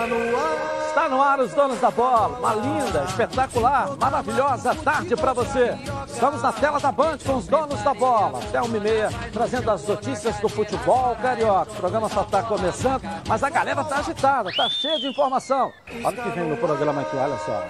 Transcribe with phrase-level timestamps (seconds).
[0.00, 0.69] Está no ar.
[0.90, 2.36] Está no ar os donos da bola.
[2.40, 5.78] Uma linda, espetacular, maravilhosa tarde para você.
[6.08, 8.40] Estamos na tela da Band com os donos da bola.
[8.42, 11.70] Até uma e meia, trazendo as notícias do futebol carioca.
[11.70, 15.72] O programa só está começando, mas a galera está agitada, está cheia de informação.
[16.02, 17.62] Olha o que vem no programa aqui, olha só.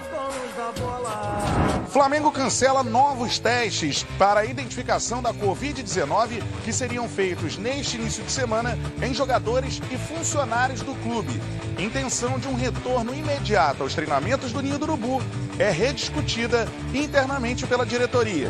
[1.91, 8.31] Flamengo cancela novos testes para a identificação da Covid-19 que seriam feitos neste início de
[8.31, 11.39] semana em jogadores e funcionários do clube.
[11.77, 15.21] Intenção de um retorno imediato aos treinamentos do Ninho do Urubu
[15.59, 18.49] é rediscutida internamente pela diretoria.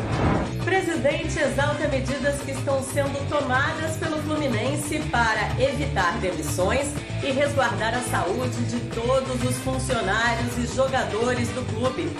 [0.64, 6.88] Presidente exalta medidas que estão sendo tomadas pelo Fluminense para evitar demissões
[7.22, 12.10] e resguardar a saúde de todos os funcionários e jogadores do clube.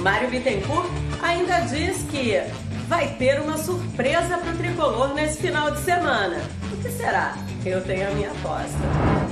[0.00, 0.90] Mário Bittencourt
[1.22, 2.42] ainda diz que
[2.88, 6.42] vai ter uma surpresa para o tricolor nesse final de semana.
[6.84, 7.34] Que será?
[7.64, 8.76] Eu tenho a minha aposta.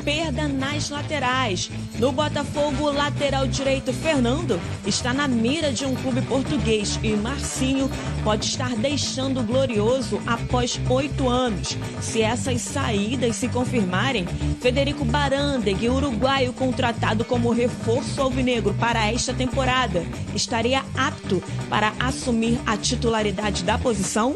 [0.03, 1.71] Perda nas laterais.
[1.99, 7.91] No Botafogo, lateral direito Fernando está na mira de um clube português e Marcinho
[8.25, 11.77] pode estar deixando o glorioso após oito anos.
[12.01, 14.25] Se essas saídas se confirmarem,
[14.63, 20.03] Federico Barandeg, uruguaio contratado como reforço alvinegro para esta temporada,
[20.35, 24.35] estaria apto para assumir a titularidade da posição?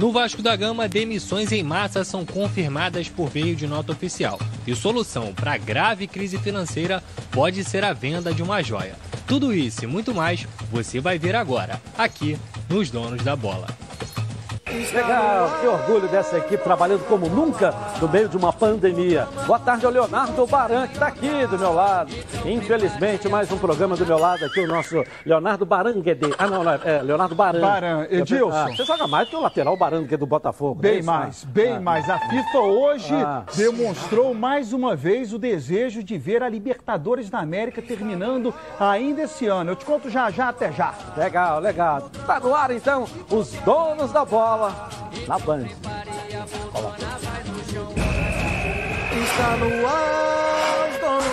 [0.00, 4.38] No Vasco da Gama, demissões em massa são confirmadas por meio de nota oficial.
[4.66, 8.96] E solução para a grave crise financeira pode ser a venda de uma joia.
[9.26, 13.66] Tudo isso e muito mais você vai ver agora, aqui nos Donos da Bola.
[14.94, 19.28] Legal, que orgulho dessa equipe trabalhando como nunca no meio de uma pandemia.
[19.46, 22.10] Boa tarde ao Leonardo Baran, que está aqui do meu lado.
[22.44, 26.32] Infelizmente, mais um programa do meu lado aqui, o nosso Leonardo Baranguede.
[26.38, 27.60] Ah, não, não é Leonardo Baran.
[27.60, 28.50] Baran, Edilson.
[28.56, 30.80] Ah, você joga mais que o lateral Baranguede do Botafogo.
[30.80, 31.50] Bem é isso, mais, né?
[31.52, 31.80] bem Ah.
[31.80, 32.08] mais.
[32.08, 33.44] A FIFA hoje Ah.
[33.54, 39.46] demonstrou mais uma vez o desejo de ver a Libertadores da América terminando ainda esse
[39.46, 39.72] ano.
[39.72, 40.94] Eu te conto já já, até já.
[41.16, 42.08] Legal, legal.
[42.26, 44.88] Tá no ar então, os donos da bola
[45.28, 45.66] na Band.
[49.22, 50.49] Está no ar,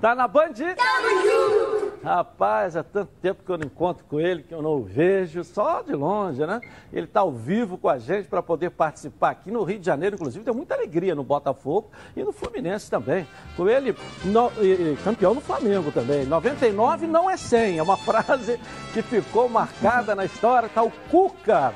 [0.00, 0.52] Tá na Band?
[0.52, 1.86] Tamo junto!
[2.04, 5.42] Rapaz, há tanto tempo que eu não encontro com ele, que eu não o vejo,
[5.42, 6.60] só de longe, né?
[6.92, 10.14] Ele está ao vivo com a gente para poder participar aqui no Rio de Janeiro,
[10.14, 13.26] inclusive, deu muita alegria no Botafogo e no Fluminense também.
[13.56, 16.24] Com ele, no- e- e campeão no Flamengo também.
[16.26, 18.60] 99 não é 100, é uma frase
[18.92, 20.68] que ficou marcada na história.
[20.68, 21.72] Tá o Cuca.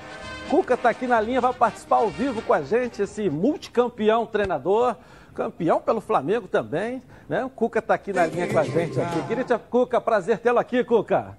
[0.48, 4.94] Cuca está aqui na linha, vai participar ao vivo com a gente, esse multicampeão treinador
[5.34, 7.44] campeão pelo Flamengo também, né?
[7.44, 9.22] O Cuca está aqui na linha com a gente aqui.
[9.26, 11.38] Querida Cuca, prazer tê-lo aqui, Cuca.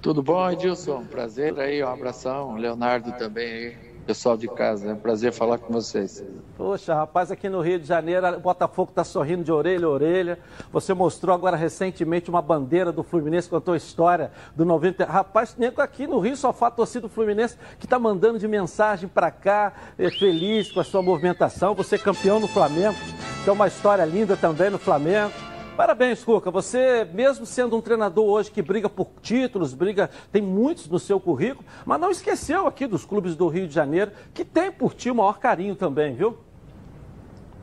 [0.00, 1.04] Tudo bom, Edilson?
[1.04, 2.54] Prazer aí, um abração.
[2.54, 3.76] Leonardo também aí,
[4.08, 4.88] pessoal de casa.
[4.88, 6.24] É um prazer falar com vocês.
[6.56, 10.38] Poxa, rapaz, aqui no Rio de Janeiro, o Botafogo está sorrindo de orelha a orelha.
[10.72, 15.04] Você mostrou agora recentemente uma bandeira do Fluminense, contou a história do 90.
[15.04, 19.06] Rapaz, nego aqui no Rio só a torcida do Fluminense que está mandando de mensagem
[19.10, 21.74] para cá, é, feliz com a sua movimentação.
[21.74, 22.96] Você é campeão no Flamengo,
[23.44, 25.34] tem uma história linda também no Flamengo.
[25.78, 26.50] Parabéns, Cuca.
[26.50, 31.20] Você, mesmo sendo um treinador hoje que briga por títulos, briga, tem muitos no seu
[31.20, 35.08] currículo, mas não esqueceu aqui dos clubes do Rio de Janeiro, que tem por ti
[35.08, 36.36] o maior carinho também, viu?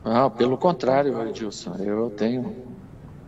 [0.02, 2.56] Ah, pelo contrário, Edilson, eu tenho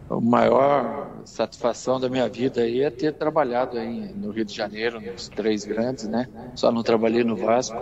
[0.09, 5.03] a maior satisfação da minha vida aí é ter trabalhado aí no Rio de Janeiro,
[5.03, 6.26] nos três grandes, né?
[6.55, 7.76] Só não trabalhei no Vasco.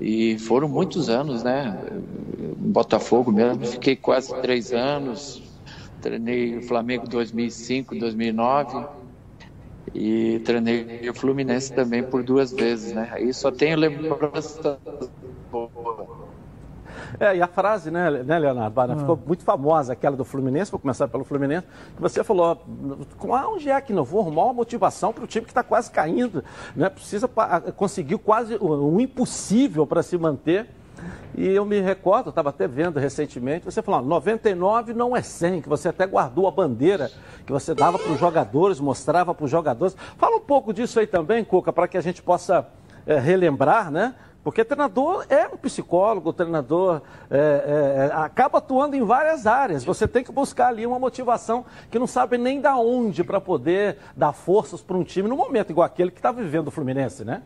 [0.00, 1.78] E foram muitos anos, né?
[2.56, 5.43] Botafogo mesmo, fiquei quase três anos.
[6.04, 8.86] Treinei o Flamengo 2005, 2009
[9.94, 13.08] e treinei o Fluminense também por duas vezes, né?
[13.10, 14.78] Aí só tenho lembrança
[15.50, 16.06] boa.
[17.18, 20.78] É, e a frase, né, né Leonardo, Barra, ficou muito famosa, aquela do Fluminense, vou
[20.78, 21.66] começar pelo Fluminense,
[21.96, 22.62] que você falou,
[23.16, 25.90] com onde é que não vou arrumar uma motivação para o time que está quase
[25.90, 26.44] caindo,
[26.76, 26.90] né?
[26.90, 27.26] Precisa
[27.76, 30.68] conseguir quase o, o impossível para se manter.
[31.34, 35.68] E eu me recordo, estava até vendo recentemente, você falou, 99 não é 100, que
[35.68, 37.10] você até guardou a bandeira
[37.44, 39.96] que você dava para os jogadores, mostrava para os jogadores.
[40.16, 42.66] Fala um pouco disso aí também, Cuca, para que a gente possa
[43.06, 44.14] eh, relembrar, né?
[44.44, 49.82] Porque treinador é um psicólogo, treinador é, é, acaba atuando em várias áreas.
[49.84, 53.96] Você tem que buscar ali uma motivação que não sabe nem da onde para poder
[54.14, 57.42] dar forças para um time no momento igual aquele que está vivendo o Fluminense, né?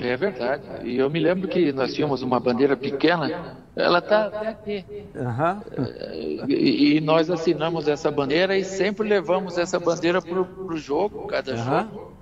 [0.00, 0.62] É verdade.
[0.84, 4.84] E eu me lembro que nós tínhamos uma bandeira pequena, ela está até aqui.
[5.14, 6.46] Uhum.
[6.48, 11.52] E, e, nós assinamos essa bandeira e sempre levamos essa bandeira para o jogo, cada
[11.52, 11.64] uhum.
[11.64, 12.12] jogo.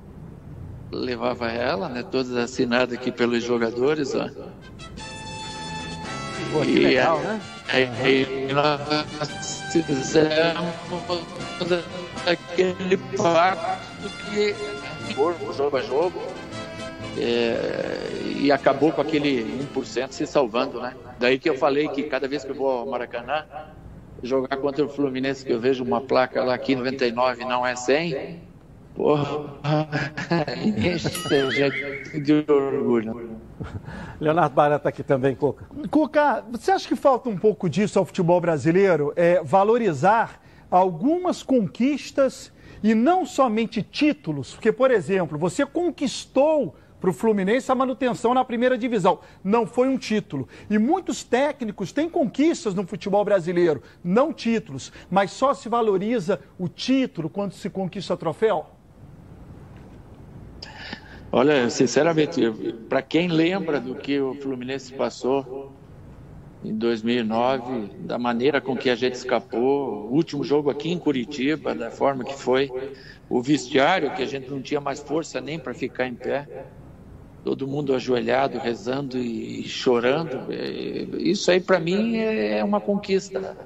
[0.91, 2.03] Levava ela, né?
[2.03, 4.15] Toda assinada aqui pelos jogadores.
[4.15, 4.29] Ó.
[6.53, 7.41] Pô, que e legal, né?
[7.69, 8.55] Aí uhum.
[8.55, 10.15] nós fizemos
[12.27, 14.55] aquele pacto que
[15.57, 16.46] jogo a jogo
[17.19, 20.95] é, e acabou com aquele 1% se salvando, né?
[21.19, 23.45] Daí que eu falei que cada vez que eu vou ao Maracanã
[24.23, 28.41] jogar contra o Fluminense, que eu vejo uma placa lá aqui 99 não é 100,
[28.95, 29.59] porra,
[31.53, 33.37] gente de orgulho.
[34.21, 35.67] Leonardo Barata tá aqui também, Cuca.
[35.91, 39.13] Cuca, você acha que falta um pouco disso ao futebol brasileiro?
[39.17, 40.41] É valorizar
[40.71, 42.53] algumas conquistas
[42.83, 48.45] e não somente títulos, porque, por exemplo, você conquistou para o Fluminense a manutenção na
[48.45, 49.21] primeira divisão.
[49.43, 50.49] Não foi um título.
[50.69, 56.69] E muitos técnicos têm conquistas no futebol brasileiro, não títulos, mas só se valoriza o
[56.69, 58.67] título quando se conquista troféu?
[61.31, 62.41] Olha, sinceramente,
[62.89, 65.73] para quem lembra do que o Fluminense passou
[66.65, 71.75] em 2009, da maneira com que a gente escapou, o último jogo aqui em Curitiba,
[71.75, 72.71] da forma que foi,
[73.29, 76.49] o vestiário, que a gente não tinha mais força nem para ficar em pé
[77.47, 80.53] todo mundo ajoelhado, rezando e chorando.
[80.53, 83.57] É, isso aí, para mim, é uma conquista.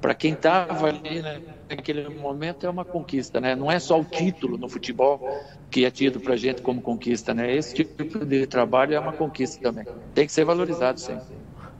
[0.00, 3.40] Para quem estava ali né, naquele momento, é uma conquista.
[3.40, 3.56] Né?
[3.56, 5.28] Não é só o título no futebol
[5.72, 7.34] que é tido para a gente como conquista.
[7.34, 7.56] Né?
[7.56, 9.84] Esse tipo de trabalho é uma conquista também.
[10.14, 11.18] Tem que ser valorizado, sim.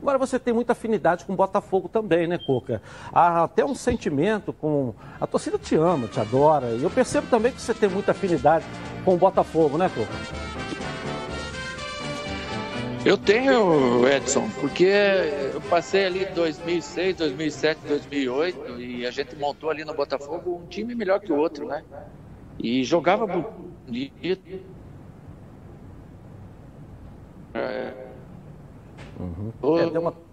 [0.01, 2.81] Agora você tem muita afinidade com o Botafogo também, né, Coca?
[3.13, 4.93] Há até um sentimento com.
[5.19, 6.71] A torcida te ama, te adora.
[6.71, 8.65] E eu percebo também que você tem muita afinidade
[9.05, 10.54] com o Botafogo, né, Coca?
[13.05, 14.83] Eu tenho, Edson, porque
[15.53, 20.95] eu passei ali 2006, 2007, 2008 e a gente montou ali no Botafogo um time
[20.95, 21.83] melhor que o outro, né?
[22.57, 23.53] E jogava bonito.
[27.53, 27.93] É...
[29.19, 29.77] Uhum.
[29.77, 30.24] É, deu uma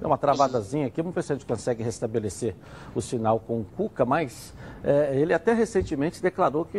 [0.00, 2.54] Deu uma travadazinha aqui, vamos ver se a gente consegue restabelecer
[2.94, 6.78] o sinal com o Cuca, mas é, ele até recentemente declarou que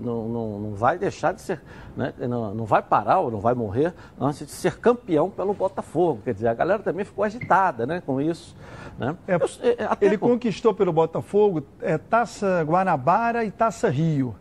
[0.00, 1.60] não, não, não vai deixar de ser,
[1.96, 6.20] né, não, não vai parar ou não vai morrer antes de ser campeão pelo Botafogo.
[6.24, 8.56] Quer dizer, a galera também ficou agitada né, com isso.
[8.98, 9.16] Né?
[9.26, 10.28] É, Eu, é, ele com...
[10.28, 14.34] conquistou pelo Botafogo é, Taça Guanabara e Taça Rio.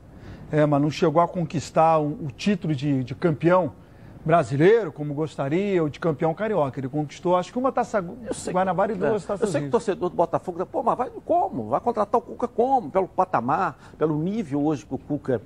[0.52, 3.72] É, mas não chegou a conquistar o, o título de, de campeão
[4.24, 6.80] brasileiro, como gostaria, ou de campeão carioca.
[6.80, 8.04] Ele conquistou, acho que uma taça
[8.52, 11.10] Guanabara e duas é, taças Eu sei que o torcedor do Botafogo, pô, mas vai
[11.26, 11.70] como?
[11.70, 12.90] Vai contratar o Cuca como?
[12.90, 15.42] Pelo patamar, pelo nível hoje que o Cuca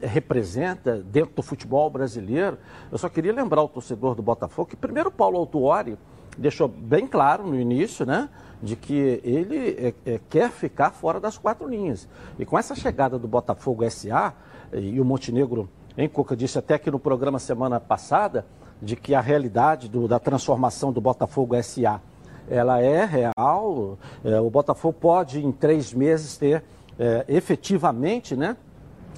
[0.00, 2.58] representa dentro do futebol brasileiro.
[2.90, 5.98] Eu só queria lembrar o torcedor do Botafogo que primeiro o Paulo Autuori
[6.38, 8.28] deixou bem claro no início, né,
[8.62, 12.08] de que ele é, é, quer ficar fora das quatro linhas.
[12.38, 14.32] E com essa chegada do Botafogo SA
[14.72, 18.46] e o Montenegro Hein, Cuca disse até que no programa semana passada
[18.80, 22.00] de que a realidade do, da transformação do Botafogo SA
[22.48, 23.98] ela é real.
[24.24, 26.64] É, o Botafogo pode em três meses ter
[26.98, 28.56] é, efetivamente, né?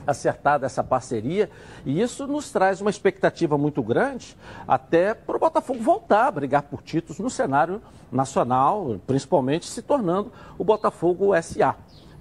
[0.06, 1.48] acertada essa parceria
[1.84, 4.36] e isso nos traz uma expectativa muito grande
[4.68, 7.80] até para o Botafogo voltar a brigar por títulos no cenário
[8.12, 11.74] nacional, principalmente se tornando o Botafogo SA.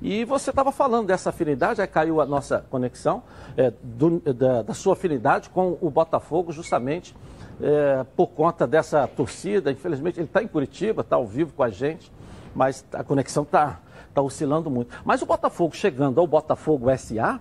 [0.03, 3.23] E você estava falando dessa afinidade, aí caiu a nossa conexão,
[3.55, 7.15] é, do, da, da, sua afinidade com o Botafogo, justamente
[7.61, 9.71] é, por conta dessa torcida.
[9.71, 12.11] Infelizmente, ele está em Curitiba, está ao vivo com a gente,
[12.53, 13.79] mas a conexão está
[14.13, 14.93] tá oscilando muito.
[15.05, 17.39] Mas o Botafogo chegando ao Botafogo SA,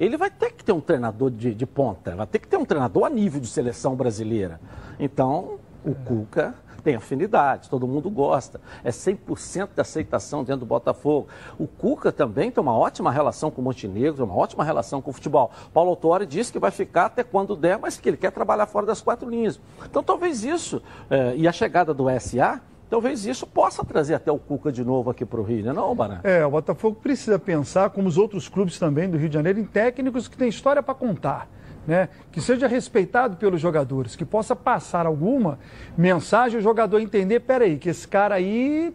[0.00, 2.64] ele vai ter que ter um treinador de, de ponta, vai ter que ter um
[2.64, 4.58] treinador a nível de seleção brasileira.
[4.98, 8.60] Então, o Cuca tem afinidade, todo mundo gosta.
[8.82, 11.28] É 100% de aceitação dentro do Botafogo.
[11.58, 15.14] O Cuca também tem uma ótima relação com o Montenegro, uma ótima relação com o
[15.14, 15.50] futebol.
[15.72, 18.86] Paulo Autori disse que vai ficar até quando der, mas que ele quer trabalhar fora
[18.86, 19.60] das quatro linhas.
[19.84, 24.38] Então talvez isso, é, e a chegada do SA, talvez isso possa trazer até o
[24.38, 26.20] Cuca de novo aqui para o Rio, né, não, Barã?
[26.24, 29.64] É, o Botafogo precisa pensar, como os outros clubes também do Rio de Janeiro, em
[29.64, 31.48] técnicos que têm história para contar
[31.88, 35.58] né, que seja respeitado pelos jogadores, que possa passar alguma
[35.96, 38.94] mensagem o jogador entender, peraí, que esse cara aí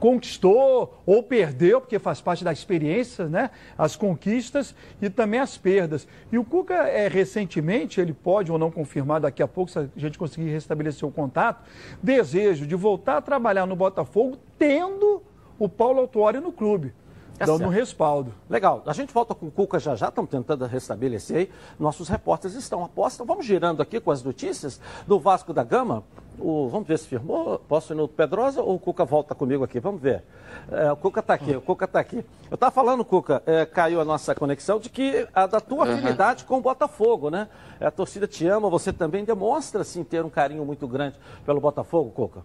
[0.00, 3.50] conquistou ou perdeu, porque faz parte da experiência, né?
[3.78, 6.08] As conquistas e também as perdas.
[6.32, 9.88] E o Cuca, é, recentemente, ele pode ou não confirmar daqui a pouco, se a
[9.96, 11.64] gente conseguir restabelecer o contato,
[12.02, 15.22] desejo de voltar a trabalhar no Botafogo, tendo
[15.56, 16.92] o Paulo Autuori no clube.
[17.38, 18.32] É dando um respaldo.
[18.48, 18.82] Legal.
[18.86, 21.50] A gente volta com o Cuca já já, estamos tentando restabelecer aí.
[21.78, 23.24] Nossos repórteres estão aposta.
[23.24, 26.04] Vamos girando aqui com as notícias do Vasco da Gama.
[26.38, 27.58] O, vamos ver se firmou.
[27.68, 29.80] Posso ir no Pedrosa ou o Cuca volta comigo aqui?
[29.80, 30.22] Vamos ver.
[30.70, 32.24] É, o Cuca está aqui, o Cuca está aqui.
[32.50, 35.92] Eu estava falando, Cuca, é, caiu a nossa conexão, de que a da tua uhum.
[35.92, 37.48] afinidade com o Botafogo, né?
[37.80, 42.10] A torcida te ama, você também demonstra, assim, ter um carinho muito grande pelo Botafogo,
[42.10, 42.40] Cuca.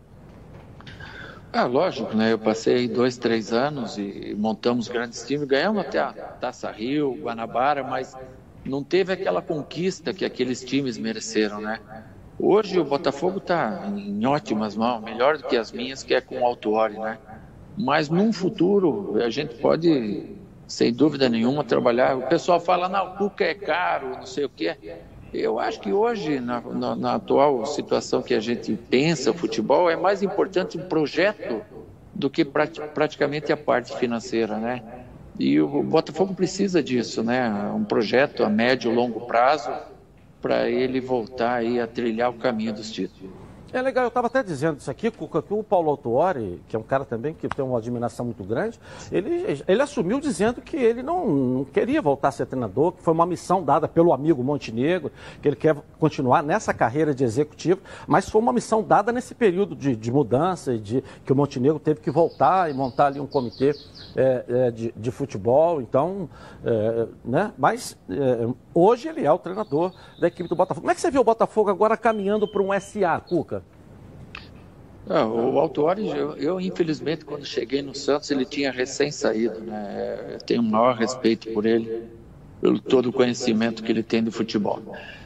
[1.51, 2.31] Ah, lógico, né?
[2.31, 7.83] Eu passei dois, três anos e montamos grandes times, ganhamos até a Taça Rio, Guanabara,
[7.83, 8.17] mas
[8.63, 11.79] não teve aquela conquista que aqueles times mereceram, né?
[12.37, 16.41] Hoje o Botafogo está em ótimas mãos, melhor do que as minhas, que é com
[16.41, 17.19] o Autuori, né?
[17.75, 20.29] Mas num futuro a gente pode,
[20.67, 22.17] sem dúvida nenhuma, trabalhar.
[22.17, 24.77] O pessoal fala, não, o Cuca é caro, não sei o quê.
[25.33, 29.89] Eu acho que hoje, na, na, na, atual situação que a gente pensa o futebol,
[29.89, 31.61] é mais importante o projeto
[32.15, 34.81] do que prati praticamente a parte financeira, né?
[35.37, 37.49] E o Botafogo precisa disso, né?
[37.71, 39.71] Um projeto a médio e longo prazo
[40.41, 43.48] para ele voltar aí a trilhar o caminho dos títulos.
[43.71, 46.79] É legal, eu estava até dizendo isso aqui, Cuca, que o Paulo Autuori, que é
[46.79, 48.79] um cara também que tem uma admiração muito grande,
[49.11, 53.13] ele, ele assumiu dizendo que ele não, não, queria voltar a ser treinador, que foi
[53.13, 58.27] uma missão dada pelo amigo Montenegro, que ele quer continuar nessa carreira de executivo, mas
[58.27, 62.09] foi uma missão dada nesse período de, de mudança de que o Montenegro teve que
[62.09, 63.75] voltar e montar ali um comitê
[64.15, 65.79] é, é, de, de, futebol.
[65.79, 66.27] Então,
[66.65, 67.53] é, né?
[67.55, 70.81] mas é, hoje ele é o treinador da equipe do Botafogo.
[70.81, 73.58] Como é que você vê o Botafogo agora caminhando para um SA, Cuca?
[75.07, 80.35] Ah, o Autuori, eu, eu, infelizmente quando cheguei no Santos ele tinha recém saído, né?
[80.35, 81.91] Eu tenho o maior respeito por ele,
[82.61, 84.85] pelo todo o conhecimento que ele tem de futebol.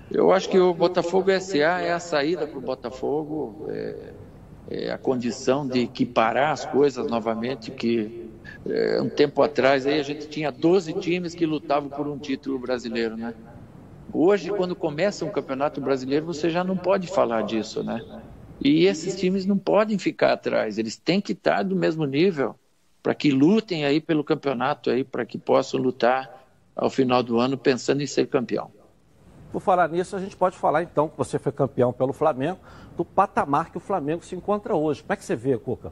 [0.10, 4.16] Eu acho que o Botafogo SA é a saída para o Botafogo, é,
[4.70, 8.14] é, a condição de equiparar as coisas novamente, que
[8.66, 12.60] é, um tempo atrás aí a gente tinha 12 times que lutavam por um título
[12.60, 13.34] brasileiro, né?
[14.14, 18.04] Hoje, quando começa um campeonato brasileiro, você já não pode falar disso, né?
[18.62, 22.56] E esses times não podem ficar atrás, eles têm que estar do mesmo nível
[23.02, 26.44] para que lutem aí pelo campeonato aí, para que possam lutar
[26.74, 28.72] ao final do ano pensando em ser campeão.
[29.52, 32.58] Por falar nisso, a gente pode falar então que você foi campeão pelo Flamengo,
[32.96, 35.02] do patamar que o Flamengo se encontra hoje.
[35.02, 35.92] Como é que você vê, Cuca?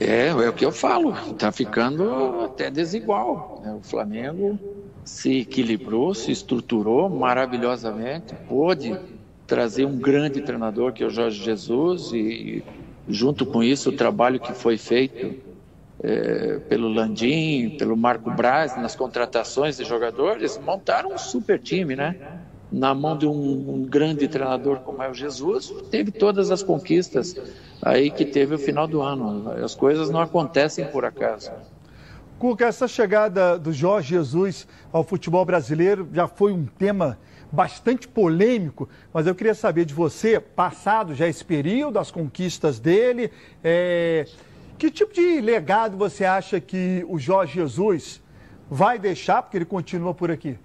[0.00, 3.60] É, é o que eu falo, está ficando até desigual.
[3.62, 3.72] Né?
[3.72, 4.58] O Flamengo
[5.04, 8.98] se equilibrou, se estruturou maravilhosamente, pôde
[9.52, 12.64] trazer um grande treinador que é o Jorge Jesus e
[13.06, 15.34] junto com isso o trabalho que foi feito
[16.02, 22.16] é, pelo Landim, pelo Marco Braz nas contratações de jogadores, montaram um super time, né?
[22.72, 27.36] Na mão de um, um grande treinador como é o Jesus, teve todas as conquistas
[27.82, 29.52] aí que teve o final do ano.
[29.62, 31.52] As coisas não acontecem por acaso.
[32.38, 37.18] Cuca, essa chegada do Jorge Jesus ao futebol brasileiro já foi um tema
[37.52, 43.30] bastante polêmico, mas eu queria saber de você, passado já esse período, as conquistas dele,
[43.62, 44.26] é,
[44.78, 48.22] que tipo de legado você acha que o Jorge Jesus
[48.70, 50.58] vai deixar, porque ele continua por aqui?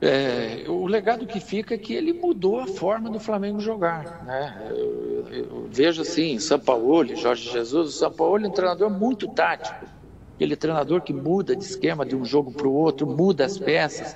[0.00, 4.22] É, o legado que fica é que ele mudou a forma do Flamengo jogar.
[4.26, 4.68] Né?
[4.68, 9.26] Eu, eu, vejo assim, São Paulo, Jorge Jesus, o São Paulo é um treinador muito
[9.28, 9.86] tático.
[10.34, 14.14] Aquele treinador que muda de esquema de um jogo para o outro, muda as peças.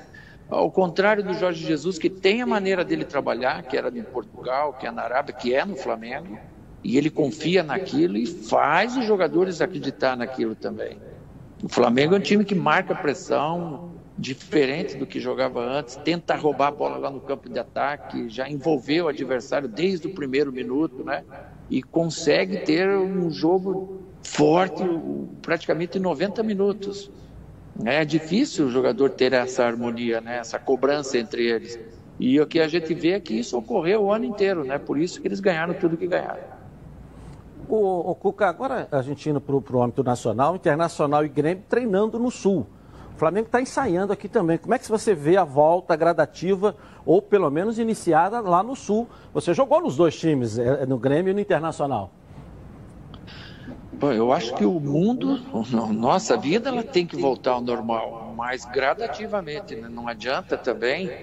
[0.51, 4.75] Ao contrário do Jorge Jesus, que tem a maneira dele trabalhar, que era em Portugal,
[4.75, 6.41] que é na Arábia, que é no Flamengo,
[6.83, 10.99] e ele confia naquilo e faz os jogadores acreditar naquilo também.
[11.63, 16.69] O Flamengo é um time que marca pressão, diferente do que jogava antes, tenta roubar
[16.69, 21.05] a bola lá no campo de ataque, já envolveu o adversário desde o primeiro minuto,
[21.05, 21.25] né?
[21.69, 24.85] E consegue ter um jogo forte
[25.41, 27.11] praticamente 90 minutos.
[27.85, 30.39] É difícil o jogador ter essa harmonia, né?
[30.39, 31.79] essa cobrança entre eles.
[32.19, 34.79] E o que a gente vê é que isso ocorreu o ano inteiro, né?
[34.79, 36.41] por isso que eles ganharam tudo que ganharam.
[37.69, 42.19] O, o Cuca, agora a gente indo para o âmbito nacional, Internacional e Grêmio treinando
[42.19, 42.67] no Sul.
[43.15, 44.59] O Flamengo está ensaiando aqui também.
[44.59, 49.07] Como é que você vê a volta gradativa, ou pelo menos iniciada lá no Sul?
[49.33, 52.13] Você jogou nos dois times, é, no Grêmio e no Internacional.
[54.01, 55.37] Bom, eu acho que o mundo,
[55.95, 59.77] nossa vida, ela tem que voltar ao normal, mas gradativamente.
[59.77, 59.89] Né?
[59.89, 61.15] Não adianta também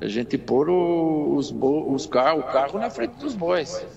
[0.00, 3.88] a gente pôr os, os carro, o carro na frente dos bois.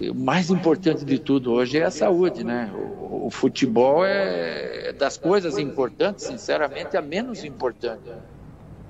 [0.00, 2.70] o mais importante de tudo hoje é a saúde, né?
[2.74, 8.02] O, o futebol é das coisas importantes, sinceramente, a menos importante.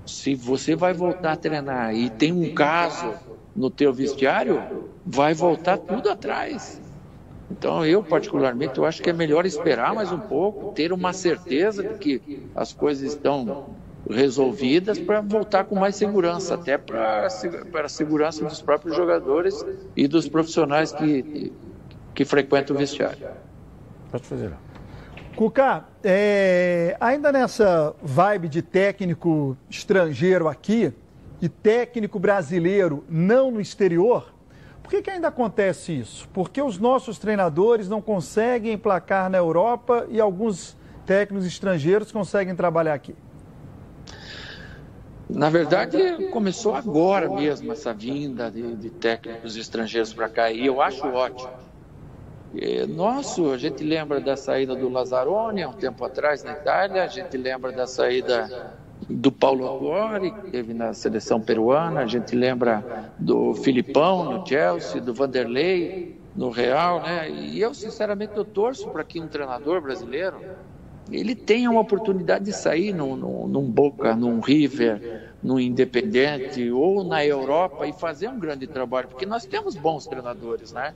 [0.07, 3.21] Se você vai voltar a treinar e tem um caso
[3.54, 4.69] no teu vestiário,
[5.04, 6.83] vai voltar tudo atrás.
[7.50, 11.83] Então, eu particularmente, eu acho que é melhor esperar mais um pouco, ter uma certeza
[11.83, 13.75] de que as coisas estão
[14.09, 17.28] resolvidas para voltar com mais segurança, até para,
[17.71, 19.64] para a segurança dos próprios jogadores
[19.97, 21.52] e dos profissionais que,
[22.14, 23.28] que frequentam o vestiário.
[24.11, 24.52] Pode fazer.
[25.37, 30.92] Cuca, é, ainda nessa vibe de técnico estrangeiro aqui
[31.40, 34.33] e técnico brasileiro não no exterior,
[34.90, 36.28] por que, que ainda acontece isso?
[36.32, 42.94] Porque os nossos treinadores não conseguem emplacar na Europa e alguns técnicos estrangeiros conseguem trabalhar
[42.94, 43.14] aqui?
[45.28, 50.82] Na verdade, começou agora mesmo essa vinda de, de técnicos estrangeiros para cá e eu
[50.82, 51.52] acho ótimo.
[52.61, 57.04] É, nosso, a gente lembra da saída do Lazzaroni há um tempo atrás na Itália,
[57.04, 58.75] a gente lembra da saída
[59.09, 62.87] do Paulo Autori, que teve na seleção peruana, a gente lembra
[63.19, 65.95] do Filipão no Chelsea, do Vanderlei
[66.35, 67.30] no Real, né?
[67.30, 70.45] E eu, sinceramente, eu torço para que um treinador brasileiro
[71.11, 75.02] ele tenha uma oportunidade de sair num, num, num Boca, num River,
[75.42, 80.73] num Independente ou na Europa e fazer um grande trabalho, porque nós temos bons treinadores,
[80.73, 80.95] né?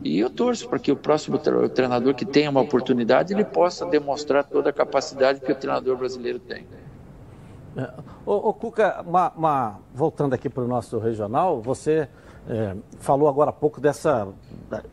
[0.00, 4.44] E eu torço para que o próximo treinador que tenha uma oportunidade, ele possa demonstrar
[4.44, 6.68] toda a capacidade que o treinador brasileiro tem.
[8.24, 12.08] Ô Cuca, uma, uma, voltando aqui para o nosso regional, você
[12.48, 14.28] é, falou agora há pouco dessa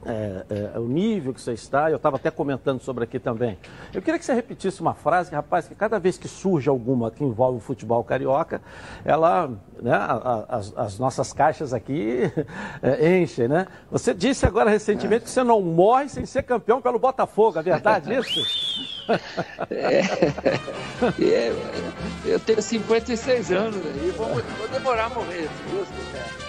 [0.05, 3.58] é, é, o nível que você está, eu estava até comentando sobre aqui também.
[3.93, 7.12] Eu queria que você repetisse uma frase que, rapaz, que cada vez que surge alguma
[7.12, 8.62] que envolve o futebol carioca,
[9.03, 9.50] ela,
[9.81, 10.13] né, a,
[10.50, 12.31] a, as, as, nossas caixas aqui
[12.81, 13.67] é, enchem, né?
[13.91, 18.13] Você disse agora recentemente que você não morre sem ser campeão pelo Botafogo, é verdade
[18.15, 19.01] isso?
[19.70, 20.01] É,
[21.20, 21.53] é,
[22.25, 26.40] eu tenho 56 anos e vou, vou demorar a morrer, se Deus quiser.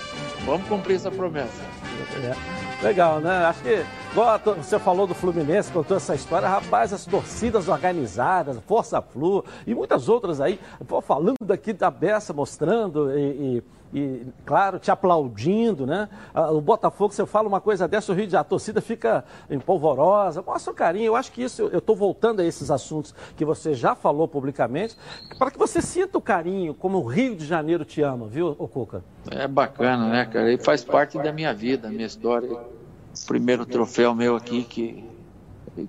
[0.44, 1.81] Vamos cumprir essa promessa.
[2.24, 2.62] É.
[2.84, 3.44] Legal, né?
[3.44, 9.00] Acho que, igual você falou do Fluminense, contou essa história, rapaz, as torcidas organizadas, Força
[9.00, 10.58] Flu e muitas outras aí,
[11.02, 16.08] falando aqui da beça, mostrando e, e e, claro, te aplaudindo, né?
[16.32, 20.40] Ah, o Botafogo, você fala uma coisa dessa, o Rio de a torcida fica empolvorosa,
[20.40, 21.06] mostra o carinho.
[21.06, 24.96] Eu acho que isso, eu estou voltando a esses assuntos que você já falou publicamente,
[25.38, 29.04] para que você sinta o carinho, como o Rio de Janeiro te ama, viu, Cuca?
[29.30, 30.50] É bacana, né, cara?
[30.50, 32.50] E faz parte da minha vida, minha história.
[32.52, 35.04] O primeiro troféu meu aqui que,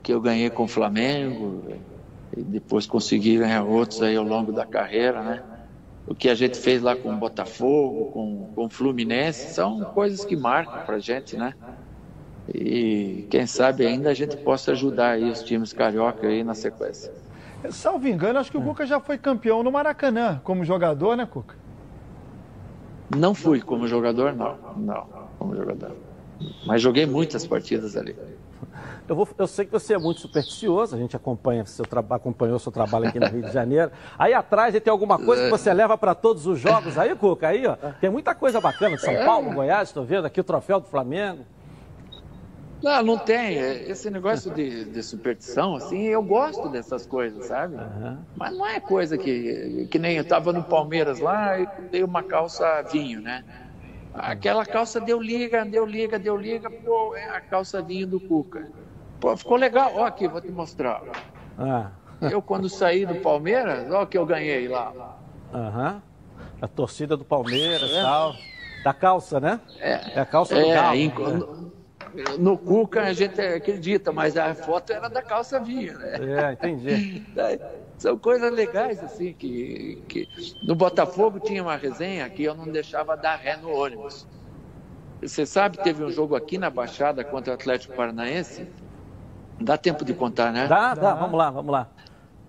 [0.02, 1.64] que eu ganhei com o Flamengo,
[2.36, 5.44] e depois consegui ganhar outros aí ao longo da carreira, né?
[6.06, 10.26] o que a gente fez lá com o Botafogo, com, com o Fluminense, são coisas
[10.26, 11.54] que marcam para a gente, né?
[12.54, 17.12] E quem sabe ainda a gente possa ajudar aí os times carioca aí na sequência.
[17.70, 21.56] Salvo engano, acho que o Cuca já foi campeão no Maracanã como jogador, né, Cuca?
[23.16, 24.58] Não fui como jogador, não.
[24.78, 25.92] Não, como jogador.
[26.66, 28.16] Mas joguei muitas partidas ali.
[29.08, 32.72] Eu, vou, eu sei que você é muito supersticioso, a gente acompanha seu acompanhou seu
[32.72, 33.92] trabalho aqui no Rio de Janeiro.
[34.18, 37.50] Aí atrás tem alguma coisa que você leva para todos os jogos aí, Cuca?
[37.50, 40.80] Aí, ó, tem muita coisa bacana de São Paulo, Goiás, estou vendo aqui o troféu
[40.80, 41.46] do Flamengo.
[42.84, 43.58] Não, não tem.
[43.58, 47.76] Esse negócio de, de superstição, assim, eu gosto dessas coisas, sabe?
[47.76, 48.18] Uhum.
[48.36, 52.22] Mas não é coisa que, que nem eu estava no Palmeiras lá e dei uma
[52.22, 53.46] calça vinho, né?
[54.14, 58.70] Aquela calça deu liga, deu liga, deu liga, pô, é a calça vinho do Cuca.
[59.22, 59.94] Pô, ficou legal.
[59.96, 61.02] Ó, aqui, vou te mostrar.
[61.58, 61.92] Ah.
[62.22, 65.18] Eu, quando saí do Palmeiras, ó, que eu ganhei lá.
[65.54, 66.02] Aham.
[66.62, 68.02] A torcida do Palmeiras e é.
[68.02, 68.36] tal.
[68.84, 69.62] Da calça, né?
[69.80, 70.96] É, é a calça do é, Galo.
[70.98, 71.72] Em, né?
[72.40, 76.18] No, Cuca a gente acredita, mas a foto era da calça vinha, né?
[76.20, 77.26] É, entendi.
[77.98, 80.28] São coisas legais, assim, que, que.
[80.64, 84.28] No Botafogo tinha uma resenha que eu não deixava dar ré no ônibus.
[85.22, 88.68] Você sabe, teve um jogo aqui na Baixada contra o Atlético Paranaense
[89.60, 90.68] Dá tempo de contar, né?
[90.68, 91.90] Dá, dá, vamos lá, vamos lá.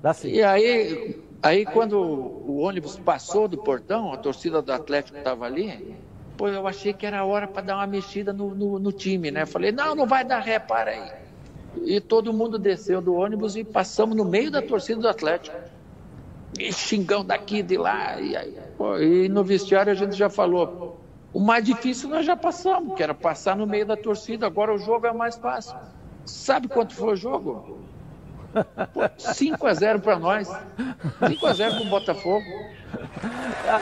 [0.02, 0.28] Dá sim.
[0.30, 5.96] E aí, aí quando o ônibus passou do portão, a torcida do Atlético estava ali,
[6.36, 9.46] pô, eu achei que era hora para dar uma mexida no, no, no, time, né?
[9.46, 11.12] Falei, não, não vai dar ré, para aí.
[11.84, 15.56] E todo mundo desceu do ônibus e passamos no meio da torcida do Atlético.
[16.58, 18.20] E xingão daqui, de lá.
[18.20, 21.00] E, aí, pô, e no vestiário a gente já falou,
[21.32, 24.78] o mais difícil nós já passamos, que era passar no meio da torcida, agora o
[24.78, 25.76] jogo é mais fácil.
[26.24, 27.80] Sabe quanto foi o jogo?
[29.18, 30.48] 5 a 0 para nós.
[31.28, 32.44] 5 a 0 para o Botafogo.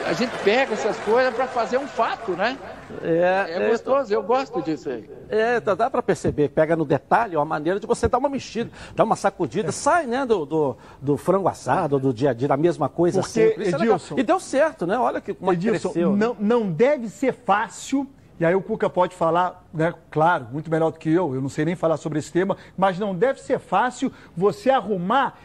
[0.07, 2.57] A gente pega essas coisas para fazer um fato, né?
[3.03, 5.09] É, é, é gostoso, eu gosto disso aí.
[5.29, 8.71] É, dá, dá para perceber, pega no detalhe, uma maneira de você dar uma mexida,
[8.95, 9.73] dar uma sacudida, é.
[9.73, 13.33] sai né, do, do, do, frango assado, do dia a dia, da mesma coisa Porque,
[13.33, 13.65] sempre.
[13.65, 14.99] É Edilson, é e deu certo, né?
[14.99, 16.17] Olha que como Edilson, cresceu.
[16.17, 18.07] Não, não deve ser fácil
[18.41, 21.49] e aí o Cuca pode falar, né, claro, muito melhor do que eu, eu não
[21.49, 25.39] sei nem falar sobre esse tema, mas não deve ser fácil você arrumar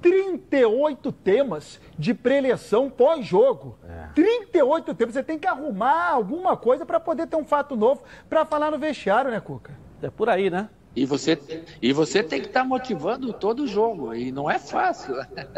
[0.00, 3.78] 38 temas de preleção pós-jogo.
[3.88, 4.08] É.
[4.14, 5.14] 38 temas.
[5.14, 8.78] Você tem que arrumar alguma coisa para poder ter um fato novo para falar no
[8.78, 9.72] vestiário, né, Cuca?
[10.00, 10.68] É por aí, né?
[10.96, 11.38] E você,
[11.82, 15.14] e você tem que estar tá motivando todo o jogo, e não é fácil.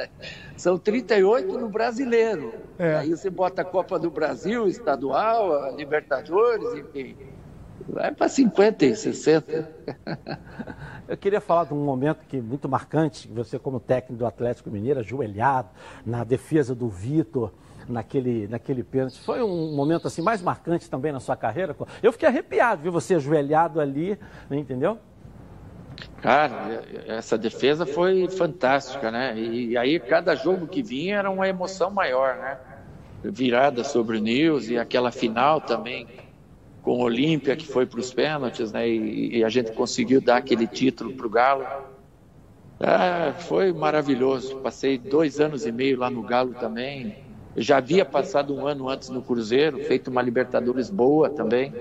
[0.57, 2.53] São 38 no brasileiro.
[2.77, 2.97] É.
[2.97, 7.17] Aí você bota a Copa do Brasil, estadual, a Libertadores, enfim.
[7.89, 9.71] Vai para 50 e 60.
[11.07, 14.99] Eu queria falar de um momento que muito marcante, você como técnico do Atlético Mineiro,
[14.99, 15.69] ajoelhado
[16.05, 17.53] na defesa do Vitor
[17.89, 19.21] naquele, naquele pênalti.
[19.21, 21.77] Foi um momento assim mais marcante também na sua carreira?
[22.03, 24.19] Eu fiquei arrepiado, viu você ajoelhado ali,
[24.51, 24.99] entendeu?
[26.21, 29.39] Cara, essa defesa foi fantástica, né?
[29.39, 32.59] E aí cada jogo que vinha era uma emoção maior, né?
[33.23, 36.09] Virada sobre o News e aquela final também
[36.83, 38.89] com o Olímpia que foi para os pênaltis, né?
[38.89, 41.71] E, e, a gente conseguiu dar aquele título para o Galo.
[42.81, 44.57] Ah, foi maravilhoso.
[44.59, 47.17] Passei dois anos e meio lá no Galo também.
[47.57, 51.77] Já havia passado um ano antes no Cruzeiro, feito uma Libertadores boa também.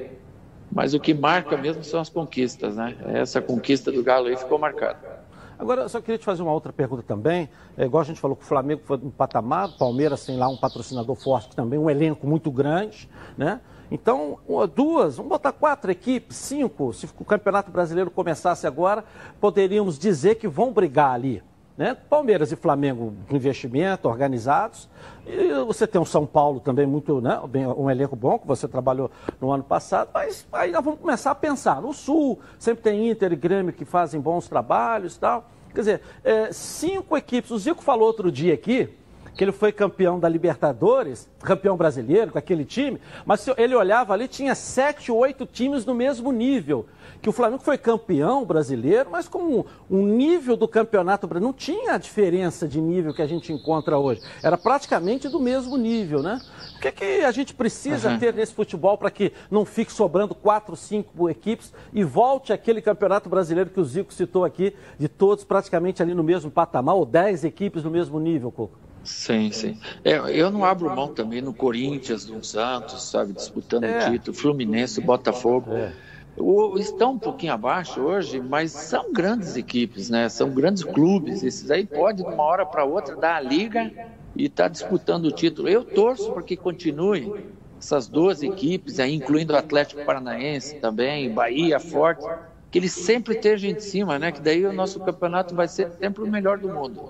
[0.77, 2.95] Mas o que marca mesmo são as conquistas, né?
[3.07, 5.25] Essa conquista do Galo aí ficou marcada.
[5.57, 7.49] Agora, só queria te fazer uma outra pergunta também.
[7.75, 10.47] É, igual a gente falou que o Flamengo foi um patamar, o Palmeiras tem lá
[10.47, 13.59] um patrocinador forte também, um elenco muito grande, né?
[13.89, 14.37] Então,
[14.75, 19.03] duas, vamos botar quatro equipes, cinco, se o Campeonato Brasileiro começasse agora,
[19.41, 21.41] poderíamos dizer que vão brigar ali.
[21.77, 21.95] Né?
[22.09, 24.89] Palmeiras e Flamengo investimento, organizados.
[25.27, 27.39] E você tem um São Paulo também muito, né?
[27.77, 31.35] um elenco bom, que você trabalhou no ano passado, mas aí nós vamos começar a
[31.35, 31.81] pensar.
[31.81, 35.45] No Sul, sempre tem Inter e Grêmio que fazem bons trabalhos e tal.
[35.69, 37.51] Quer dizer, é, cinco equipes.
[37.51, 38.89] O Zico falou outro dia aqui
[39.37, 44.11] que ele foi campeão da Libertadores, campeão brasileiro com aquele time, mas se ele olhava
[44.11, 46.87] ali, tinha sete, oito times no mesmo nível.
[47.21, 51.51] Que o Flamengo foi campeão brasileiro, mas com um nível do campeonato brasileiro.
[51.51, 54.21] Não tinha a diferença de nível que a gente encontra hoje.
[54.43, 56.41] Era praticamente do mesmo nível, né?
[56.75, 58.19] O que, é que a gente precisa uhum.
[58.19, 63.29] ter nesse futebol para que não fique sobrando quatro, cinco equipes e volte aquele campeonato
[63.29, 67.43] brasileiro que o Zico citou aqui, de todos praticamente ali no mesmo patamar, ou dez
[67.43, 68.87] equipes no mesmo nível, Coco?
[69.03, 69.79] Sim, sim.
[70.03, 73.99] É, eu não abro mão também no Corinthians, no Santos, sabe, disputando o é.
[74.11, 75.71] título, Fluminense, Botafogo.
[75.73, 75.95] É.
[76.35, 80.27] O, estão um pouquinho abaixo hoje, mas são grandes equipes, né?
[80.29, 81.41] São grandes clubes.
[81.41, 83.93] Esses aí pode, de uma hora para outra, dar a liga
[84.35, 85.67] e estar tá disputando o título.
[85.69, 87.35] Eu torço para que continue
[87.79, 92.29] essas duas equipes, aí, incluindo o Atlético Paranaense também, Bahia, Forte,
[92.71, 94.31] que eles sempre estejam em cima, né?
[94.31, 97.01] Que daí o nosso campeonato vai ser sempre o melhor do mundo.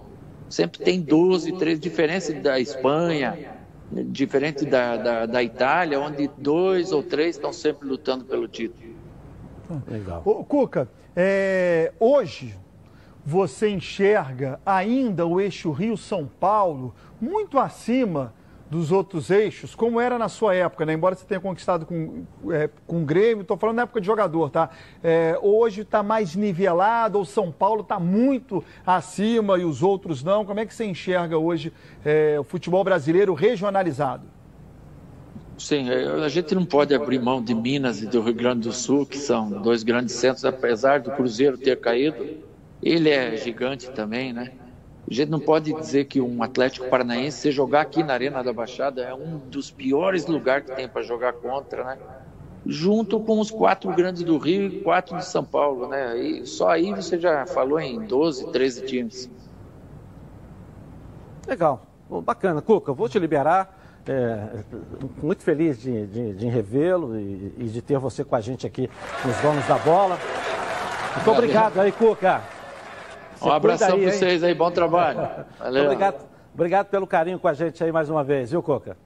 [0.50, 3.38] Sempre tem 12, 13, diferença da Espanha,
[3.92, 8.96] diferente da, da, da Itália, onde dois ou três estão sempre lutando pelo título.
[9.88, 10.22] Legal.
[10.26, 12.56] Ô, Cuca, é, hoje
[13.26, 18.34] você enxerga ainda o eixo Rio-São Paulo muito acima
[18.70, 20.94] dos outros eixos, como era na sua época, né?
[20.94, 24.50] Embora você tenha conquistado com, é, com o Grêmio, estou falando na época de jogador,
[24.50, 24.70] tá?
[25.04, 30.46] É, hoje está mais nivelado, ou São Paulo está muito acima e os outros não.
[30.46, 31.72] Como é que você enxerga hoje
[32.04, 34.24] é, o futebol brasileiro regionalizado?
[35.58, 38.74] Sim, é, a gente não pode abrir mão de Minas e do Rio Grande do
[38.74, 42.46] Sul, que são dois grandes centros, apesar do Cruzeiro ter caído.
[42.84, 44.52] Ele é gigante também, né?
[45.10, 48.52] A gente não pode dizer que um Atlético Paranaense, se jogar aqui na Arena da
[48.52, 51.98] Baixada, é um dos piores lugares que tem para jogar contra, né?
[52.66, 56.18] Junto com os quatro grandes do Rio e quatro de São Paulo, né?
[56.18, 59.30] E só aí você já falou em 12, 13 times.
[61.48, 62.62] Legal, Bom, bacana.
[62.62, 63.76] Cuca, vou te liberar.
[64.06, 64.64] É,
[65.22, 68.90] muito feliz de, de, de revê-lo e, e, de ter você com a gente aqui
[69.26, 70.18] nos Donos da Bola.
[71.16, 72.42] Muito obrigado aí, Cuca.
[73.42, 75.46] Um abração para vocês aí, bom trabalho.
[75.60, 75.84] Valeu.
[75.86, 78.98] Obrigado, obrigado pelo carinho com a gente aí mais uma vez, viu, Coca?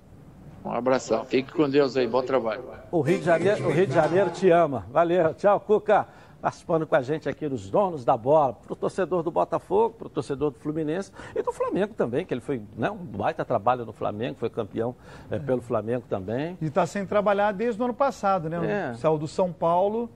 [0.64, 1.26] Um abração.
[1.26, 2.64] Fique com Deus aí, bom trabalho.
[2.92, 4.86] O Rio de Janeiro, o Rio de Janeiro te ama.
[4.92, 5.34] Valeu.
[5.34, 6.08] Tchau, Cuca.
[6.40, 10.08] Participando com a gente aqui dos donos da bola, para o torcedor do Botafogo, para
[10.08, 13.86] o torcedor do Fluminense e do Flamengo também, que ele foi né, um baita trabalho
[13.86, 14.96] no Flamengo, foi campeão
[15.30, 16.58] é, pelo Flamengo também.
[16.60, 18.92] E está sem trabalhar desde o ano passado, né?
[18.92, 18.94] É.
[18.96, 20.10] Saiu do São Paulo,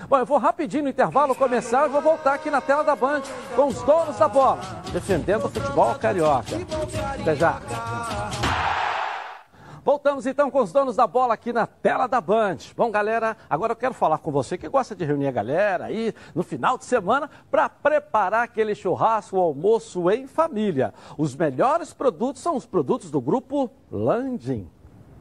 [0.08, 3.22] Bom, eu vou rapidinho no intervalo começar e vou voltar aqui na tela da Band
[3.54, 4.60] com os donos da bola,
[4.92, 6.56] defendendo o futebol carioca.
[7.20, 7.60] Até já.
[9.84, 12.58] Voltamos então com os donos da bola aqui na tela da Band.
[12.76, 16.14] Bom, galera, agora eu quero falar com você que gosta de reunir a galera aí
[16.34, 20.92] no final de semana para preparar aquele churrasco, almoço em família.
[21.16, 24.68] Os melhores produtos são os produtos do grupo Landim.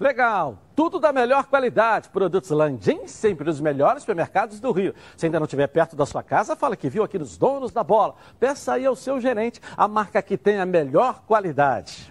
[0.00, 2.08] Legal, tudo da melhor qualidade.
[2.08, 4.94] Produtos Landim, sempre os melhores supermercados do Rio.
[5.14, 7.84] Se ainda não estiver perto da sua casa, fala que viu aqui nos donos da
[7.84, 8.14] bola.
[8.38, 12.10] Peça aí ao seu gerente a marca que tem a melhor qualidade.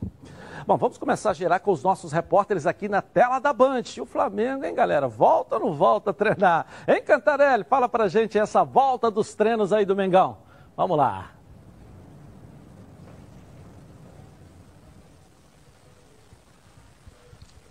[0.68, 3.82] Bom, vamos começar a gerar com os nossos repórteres aqui na tela da Band.
[3.98, 5.08] E o Flamengo, hein, galera?
[5.08, 6.68] Volta ou não volta a treinar?
[6.88, 7.64] Hein, Cantarelli?
[7.64, 10.38] Fala pra gente essa volta dos treinos aí do Mengão.
[10.78, 11.39] Vamos lá.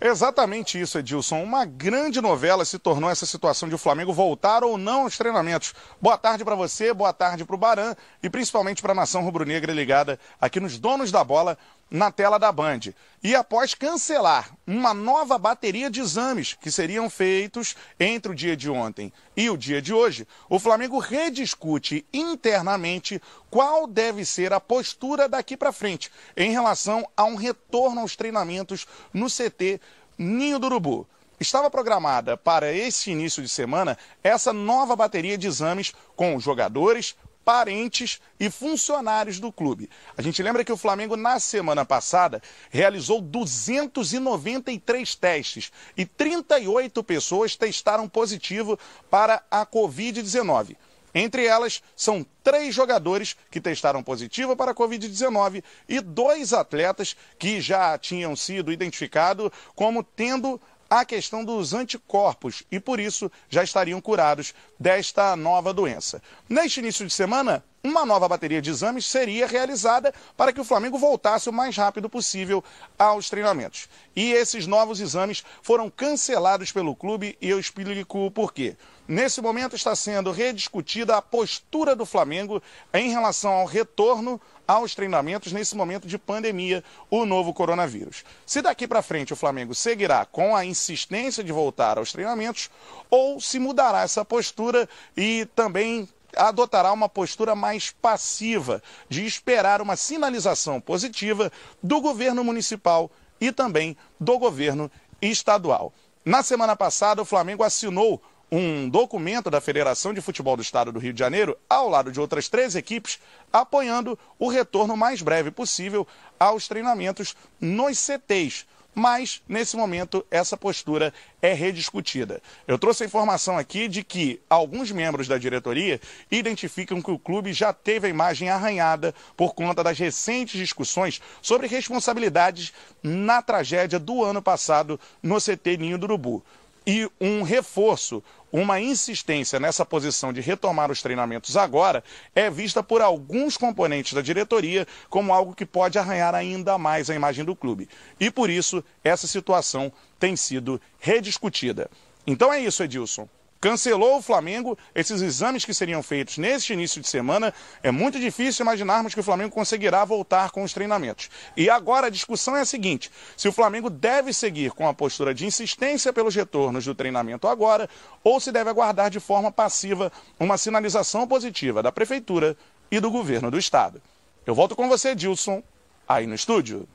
[0.01, 1.43] Exatamente isso, Edilson.
[1.43, 5.73] Uma grande novela se tornou essa situação de o Flamengo voltar ou não aos treinamentos.
[6.01, 9.73] Boa tarde para você, boa tarde para o Baran e principalmente para a nação rubro-negra
[9.73, 11.57] ligada aqui nos donos da bola
[11.91, 12.79] na tela da Band.
[13.21, 18.69] E após cancelar uma nova bateria de exames que seriam feitos entre o dia de
[18.69, 25.27] ontem e o dia de hoje, o Flamengo rediscute internamente qual deve ser a postura
[25.27, 29.81] daqui para frente em relação a um retorno aos treinamentos no CT
[30.17, 31.07] Ninho do Urubu.
[31.39, 38.19] Estava programada para esse início de semana essa nova bateria de exames com jogadores, parentes
[38.39, 39.89] e funcionários do clube.
[40.17, 47.55] A gente lembra que o Flamengo, na semana passada, realizou 293 testes e 38 pessoas
[47.55, 48.77] testaram positivo
[49.09, 50.75] para a Covid-19.
[51.13, 57.59] Entre elas, são três jogadores que testaram positivo para a Covid-19 e dois atletas que
[57.61, 64.01] já tinham sido identificados como tendo a questão dos anticorpos e, por isso, já estariam
[64.01, 66.21] curados desta nova doença.
[66.49, 70.97] Neste início de semana, uma nova bateria de exames seria realizada para que o Flamengo
[70.97, 72.63] voltasse o mais rápido possível
[72.97, 73.87] aos treinamentos.
[74.15, 78.75] E esses novos exames foram cancelados pelo clube e eu explico o porquê.
[79.09, 82.61] Nesse momento está sendo rediscutida a postura do Flamengo
[82.93, 88.23] em relação ao retorno aos treinamentos nesse momento de pandemia, o novo coronavírus.
[88.45, 92.69] Se daqui para frente o Flamengo seguirá com a insistência de voltar aos treinamentos
[93.09, 99.95] ou se mudará essa postura e também adotará uma postura mais passiva de esperar uma
[99.95, 103.09] sinalização positiva do governo municipal
[103.41, 105.91] e também do governo estadual.
[106.23, 110.99] Na semana passada, o Flamengo assinou um documento da Federação de Futebol do Estado do
[110.99, 113.19] Rio de Janeiro, ao lado de outras três equipes,
[113.53, 116.07] apoiando o retorno mais breve possível
[116.39, 118.65] aos treinamentos nos CTs.
[118.95, 122.41] Mas, nesse momento, essa postura é rediscutida.
[122.67, 127.53] Eu trouxe a informação aqui de que alguns membros da diretoria identificam que o clube
[127.53, 134.23] já teve a imagem arranhada por conta das recentes discussões sobre responsabilidades na tragédia do
[134.23, 136.43] ano passado no CT Ninho do Urubu.
[136.85, 142.03] e um reforço, uma insistência nessa posição de retomar os treinamentos agora
[142.35, 147.15] é vista por alguns componentes da diretoria como algo que pode arranhar ainda mais a
[147.15, 147.87] imagem do clube.
[148.19, 151.89] E por isso, essa situação tem sido rediscutida.
[152.25, 153.27] Então é isso, Edilson.
[153.61, 157.53] Cancelou o Flamengo esses exames que seriam feitos neste início de semana.
[157.83, 161.29] É muito difícil imaginarmos que o Flamengo conseguirá voltar com os treinamentos.
[161.57, 165.33] E agora a discussão é a seguinte: se o Flamengo deve seguir com a postura
[165.33, 167.89] de insistência pelos retornos do treinamento agora,
[168.23, 172.55] ou se deve aguardar de forma passiva uma sinalização positiva da Prefeitura
[172.89, 174.01] e do governo do Estado.
[174.45, 175.61] Eu volto com você, Dilson,
[176.07, 176.87] aí no estúdio.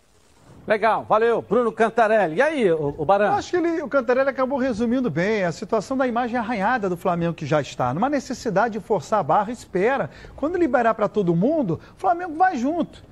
[0.66, 1.42] Legal, valeu.
[1.42, 2.36] Bruno Cantarelli.
[2.36, 3.32] E aí, o, o Baran?
[3.32, 7.34] acho que ele, o Cantarelli acabou resumindo bem a situação da imagem arranhada do Flamengo
[7.34, 7.92] que já está.
[7.92, 10.10] Numa necessidade de forçar a barra, espera.
[10.34, 13.04] Quando liberar para todo mundo, o Flamengo vai junto.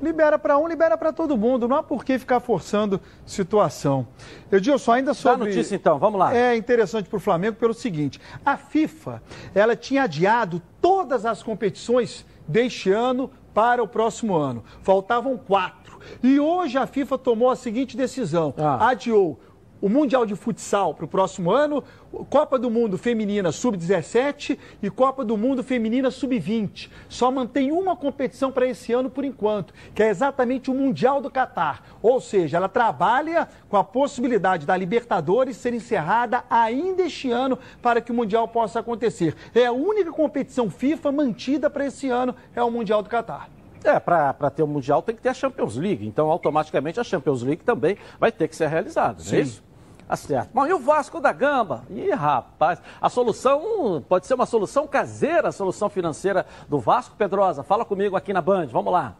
[0.00, 1.66] Libera para um, libera para todo mundo.
[1.66, 4.06] Não há por que ficar forçando situação.
[4.50, 5.38] Edilson, ainda sobre...
[5.38, 6.34] Dá notícia então, vamos lá.
[6.34, 8.20] É interessante para o Flamengo pelo seguinte.
[8.44, 9.22] A FIFA,
[9.54, 14.64] ela tinha adiado todas as competições deste ano para o próximo ano.
[14.82, 15.98] Faltavam quatro.
[16.22, 18.88] E hoje a FIFA tomou a seguinte decisão: ah.
[18.88, 19.38] adiou
[19.82, 21.82] o Mundial de Futsal para o próximo ano,
[22.30, 26.88] Copa do Mundo Feminina Sub-17 e Copa do Mundo Feminina Sub-20.
[27.08, 31.28] Só mantém uma competição para esse ano por enquanto, que é exatamente o Mundial do
[31.28, 31.82] Catar.
[32.00, 38.00] Ou seja, ela trabalha com a possibilidade da Libertadores ser encerrada ainda este ano para
[38.00, 39.34] que o Mundial possa acontecer.
[39.52, 43.50] É a única competição FIFA mantida para esse ano, é o Mundial do Catar.
[43.84, 46.06] É, para ter o Mundial tem que ter a Champions League.
[46.06, 49.71] Então, automaticamente, a Champions League também vai ter que ser realizada, não é isso?
[50.12, 50.50] Tá certo.
[50.52, 51.84] Bom, e o Vasco da Gama?
[51.88, 57.16] Ih, rapaz, a solução pode ser uma solução caseira, a solução financeira do Vasco.
[57.16, 59.14] Pedrosa, fala comigo aqui na Band, vamos lá.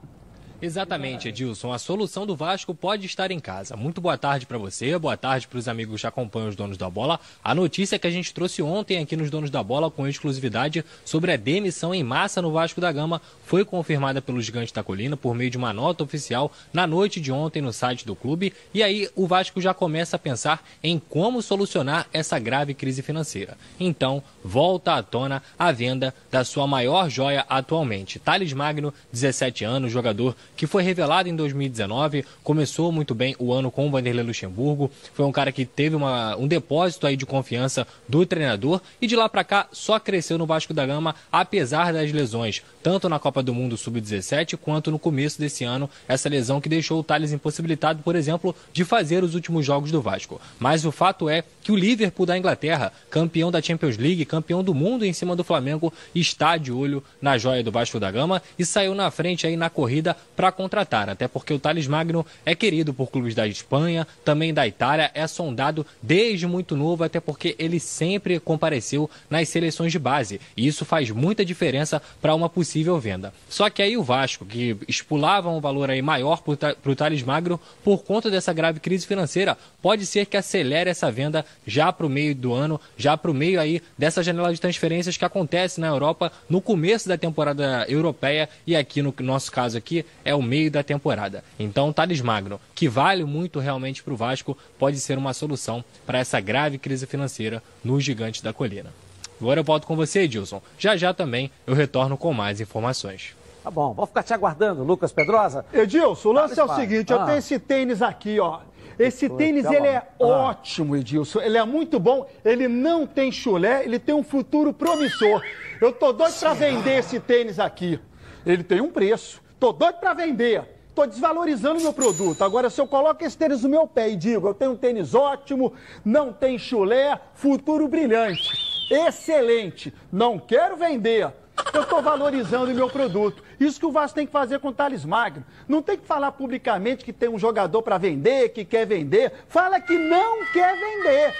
[0.62, 1.72] Exatamente, Edilson.
[1.72, 3.74] A solução do Vasco pode estar em casa.
[3.74, 6.88] Muito boa tarde para você, boa tarde para os amigos que acompanham os donos da
[6.88, 7.18] bola.
[7.42, 11.32] A notícia que a gente trouxe ontem aqui nos donos da bola com exclusividade sobre
[11.32, 15.34] a demissão em massa no Vasco da Gama foi confirmada pelo Gigante da Colina por
[15.34, 18.52] meio de uma nota oficial na noite de ontem no site do clube.
[18.72, 23.58] E aí o Vasco já começa a pensar em como solucionar essa grave crise financeira.
[23.80, 28.20] Então, volta à tona a venda da sua maior joia atualmente.
[28.20, 33.70] Thales Magno, 17 anos, jogador que foi revelado em 2019, começou muito bem o ano
[33.70, 37.86] com o Vanderlei Luxemburgo, foi um cara que teve uma, um depósito aí de confiança
[38.08, 38.80] do treinador.
[39.00, 43.08] E de lá para cá só cresceu no Vasco da Gama, apesar das lesões, tanto
[43.08, 47.04] na Copa do Mundo Sub-17 quanto no começo desse ano, essa lesão que deixou o
[47.04, 50.40] Thales impossibilitado, por exemplo, de fazer os últimos jogos do Vasco.
[50.58, 54.74] Mas o fato é que o Liverpool da Inglaterra, campeão da Champions League, campeão do
[54.74, 58.64] mundo em cima do Flamengo, está de olho na joia do Vasco da Gama e
[58.64, 62.92] saiu na frente aí na corrida para contratar, até porque o Thales Magno é querido
[62.94, 67.80] por clubes da Espanha, também da Itália, é sondado desde muito novo, até porque ele
[67.80, 73.32] sempre compareceu nas seleções de base, e isso faz muita diferença para uma possível venda.
[73.48, 77.60] Só que aí o Vasco, que espulava um valor aí maior para o Thales Magno,
[77.82, 82.10] por conta dessa grave crise financeira, pode ser que acelere essa venda já para o
[82.10, 85.88] meio do ano, já para o meio aí dessa janela de transferências que acontece na
[85.88, 90.42] Europa no começo da temporada europeia e aqui no nosso caso aqui é é o
[90.42, 91.44] meio da temporada.
[91.58, 95.84] Então, o Thales Magno, que vale muito realmente para o Vasco, pode ser uma solução
[96.04, 98.92] para essa grave crise financeira no Gigante da Colina.
[99.40, 100.62] Agora eu volto com você, Edilson.
[100.78, 103.36] Já já também eu retorno com mais informações.
[103.62, 105.64] Tá bom, vou ficar te aguardando, Lucas Pedrosa.
[105.72, 107.16] Edilson, o lance é o seguinte, ah.
[107.16, 108.60] eu tenho esse tênis aqui, ó.
[108.98, 110.06] Esse tênis, ele é ah.
[110.18, 111.40] ótimo, Edilson.
[111.40, 112.28] Ele é muito bom.
[112.44, 115.42] Ele não tem chulé, ele tem um futuro promissor.
[115.80, 117.98] Eu tô doido para vender esse tênis aqui.
[118.46, 119.41] Ele tem um preço.
[119.62, 120.64] Tô doido para vender.
[120.92, 122.42] Tô desvalorizando o meu produto.
[122.42, 125.14] Agora, se eu coloco esse tênis no meu pé e digo, eu tenho um tênis
[125.14, 125.72] ótimo,
[126.04, 128.42] não tem chulé, futuro brilhante,
[128.90, 131.32] excelente, não quero vender.
[131.72, 133.40] Eu estou valorizando o meu produto.
[133.60, 135.44] Isso que o Vasco tem que fazer com o Thales Magno.
[135.68, 139.32] Não tem que falar publicamente que tem um jogador para vender, que quer vender.
[139.46, 141.36] Fala que não quer vender.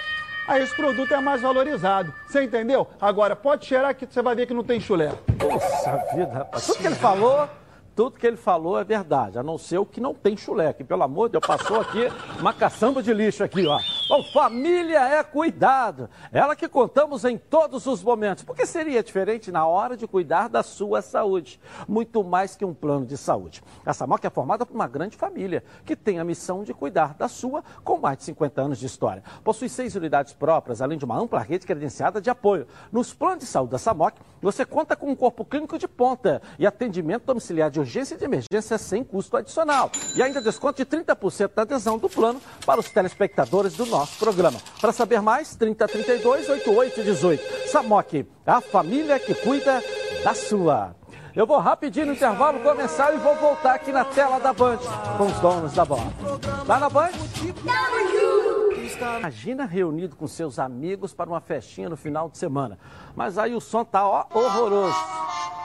[0.47, 2.13] Aí esse produto é mais valorizado.
[2.29, 2.87] Você entendeu?
[3.01, 5.11] Agora, pode cheirar que você vai ver que não tem chulé.
[5.37, 6.65] Poxa vida, rapaz.
[6.65, 7.49] Tudo que ele falou
[7.95, 10.83] tudo que ele falou é verdade, a não ser o que não tem chulé, que
[10.83, 12.07] pelo amor de Deus, passou aqui
[12.39, 13.79] uma caçamba de lixo aqui, ó.
[14.05, 18.43] Bom, família é cuidado, ela que contamos em todos os momentos.
[18.43, 21.57] Por que seria diferente na hora de cuidar da sua saúde?
[21.87, 23.63] Muito mais que um plano de saúde.
[23.85, 27.29] A Samoc é formada por uma grande família, que tem a missão de cuidar da
[27.29, 29.23] sua com mais de 50 anos de história.
[29.41, 32.67] Possui seis unidades próprias, além de uma ampla rede credenciada de apoio.
[32.91, 36.67] Nos planos de saúde da Samoc, você conta com um corpo clínico de ponta e
[36.67, 39.89] atendimento domiciliar de urgência e de emergência sem custo adicional.
[40.13, 44.59] E ainda desconto de 30% da adesão do plano para os telespectadores do nosso programa.
[44.81, 47.69] Para saber mais, 3032 8818.
[47.69, 49.81] Samok, a família que cuida
[50.23, 50.95] da sua.
[51.35, 54.77] Eu vou rapidinho no intervalo começar e vou voltar aqui na tela da Band
[55.17, 56.11] com os donos da bola.
[56.67, 57.11] Lá na Band?
[59.19, 62.77] Imagina reunido com seus amigos para uma festinha no final de semana.
[63.15, 64.95] Mas aí o som tá ó, horroroso.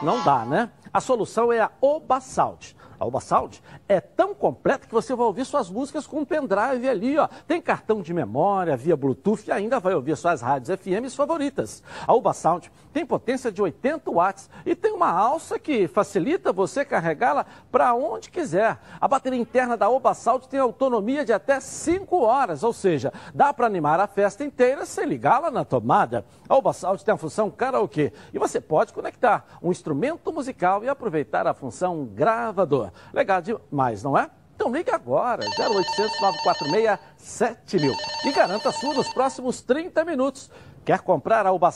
[0.02, 0.70] Não dá, né?
[0.92, 2.76] A solução é a Oba Sound.
[3.00, 7.16] A Sound é tão completa que você vai ouvir suas músicas com um pendrive ali,
[7.16, 7.28] ó.
[7.46, 11.82] Tem cartão de memória, via Bluetooth e ainda vai ouvir suas rádios FMs favoritas.
[12.06, 16.84] A Oba Sound tem potência de 80 watts e tem uma alça que facilita você
[16.84, 18.76] carregá-la para onde quiser.
[19.00, 23.54] A bateria interna da Oba Sound tem autonomia de até 5 horas, ou seja, dá
[23.54, 26.24] para animar a festa inteira sem ligá-la na tomada.
[26.48, 30.88] A Oba Sound tem a função karaokê e você pode conectar um instrumento musical e
[30.88, 32.90] aproveitar a função gravador.
[33.14, 34.28] Legal demais, não é?
[34.56, 37.94] Então ligue agora, 0800 946 7000
[38.24, 40.50] e garanta a sua nos próximos 30 minutos.
[40.88, 41.68] Quer comprar a Oba?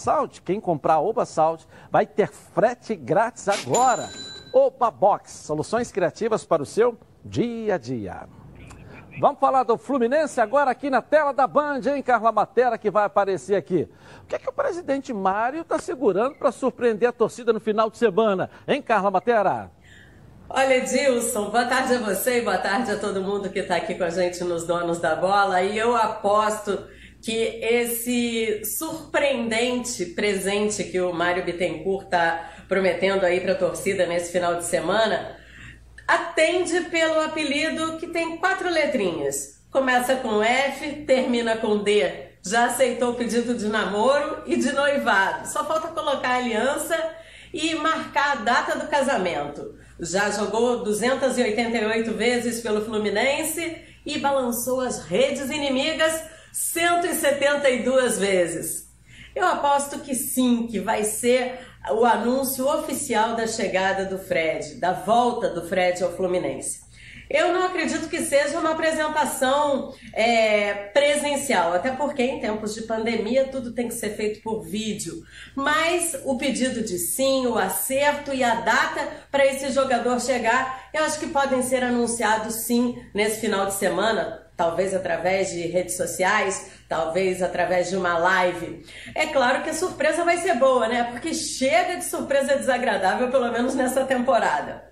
[0.43, 1.25] Quem comprar a Oba
[1.91, 4.09] vai ter frete grátis agora.
[4.55, 8.27] Oba Box, soluções criativas para o seu dia a dia.
[9.21, 13.05] Vamos falar do Fluminense agora aqui na tela da Band, hein, Carla Matera, que vai
[13.05, 13.87] aparecer aqui.
[14.23, 17.91] O que é que o presidente Mário está segurando para surpreender a torcida no final
[17.91, 19.71] de semana, hein, Carla Matera?
[20.49, 23.95] Olha, Edilson, boa tarde a você e boa tarde a todo mundo que está aqui
[23.95, 25.61] com a gente nos Donos da Bola.
[25.61, 26.83] E eu aposto
[27.23, 34.33] que esse surpreendente presente que o Mário Bittencourt está prometendo aí para a torcida nesse
[34.33, 35.37] final de semana
[36.07, 39.63] atende pelo apelido que tem quatro letrinhas.
[39.71, 42.33] Começa com F, termina com D.
[42.45, 45.49] Já aceitou o pedido de namoro e de noivado.
[45.49, 46.99] Só falta colocar a aliança
[47.55, 49.79] e marcar a data do casamento.
[50.01, 58.89] Já jogou 288 vezes pelo Fluminense e balançou as redes inimigas 172 vezes.
[59.35, 61.59] Eu aposto que sim, que vai ser
[61.91, 66.83] o anúncio oficial da chegada do Fred, da volta do Fred ao Fluminense.
[67.33, 73.49] Eu não acredito que seja uma apresentação é, presencial, até porque em tempos de pandemia
[73.49, 75.23] tudo tem que ser feito por vídeo.
[75.57, 81.05] Mas o pedido de sim, o acerto e a data para esse jogador chegar, eu
[81.05, 86.71] acho que podem ser anunciados sim nesse final de semana, talvez através de redes sociais,
[86.89, 88.87] talvez através de uma live.
[89.13, 91.03] É claro que a surpresa vai ser boa, né?
[91.11, 94.85] Porque chega de surpresa desagradável, pelo menos nessa temporada.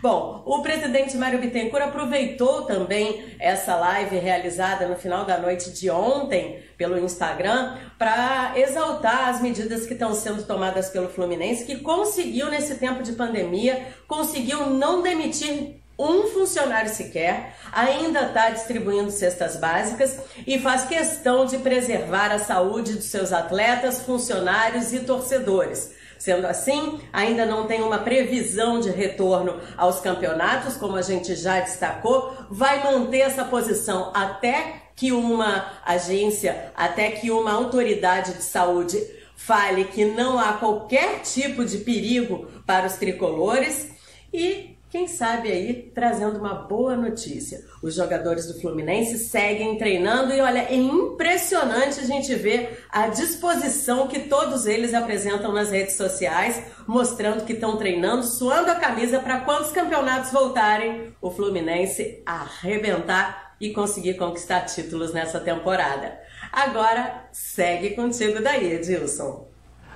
[0.00, 5.90] Bom, o presidente Mário Bittencourt aproveitou também essa live realizada no final da noite de
[5.90, 12.48] ontem pelo Instagram para exaltar as medidas que estão sendo tomadas pelo Fluminense, que conseguiu
[12.48, 20.18] nesse tempo de pandemia, conseguiu não demitir um funcionário sequer, ainda está distribuindo cestas básicas
[20.46, 25.94] e faz questão de preservar a saúde dos seus atletas, funcionários e torcedores.
[26.18, 31.60] Sendo assim, ainda não tem uma previsão de retorno aos campeonatos, como a gente já
[31.60, 38.98] destacou, vai manter essa posição até que uma agência, até que uma autoridade de saúde
[39.36, 43.90] fale que não há qualquer tipo de perigo para os tricolores
[44.32, 47.64] e quem sabe aí trazendo uma boa notícia.
[47.82, 54.06] Os jogadores do Fluminense seguem treinando e olha, é impressionante a gente ver a disposição
[54.06, 59.40] que todos eles apresentam nas redes sociais, mostrando que estão treinando, suando a camisa para
[59.40, 66.18] quando os campeonatos voltarem, o Fluminense arrebentar e conseguir conquistar títulos nessa temporada.
[66.52, 69.45] Agora segue contigo daí, Edilson.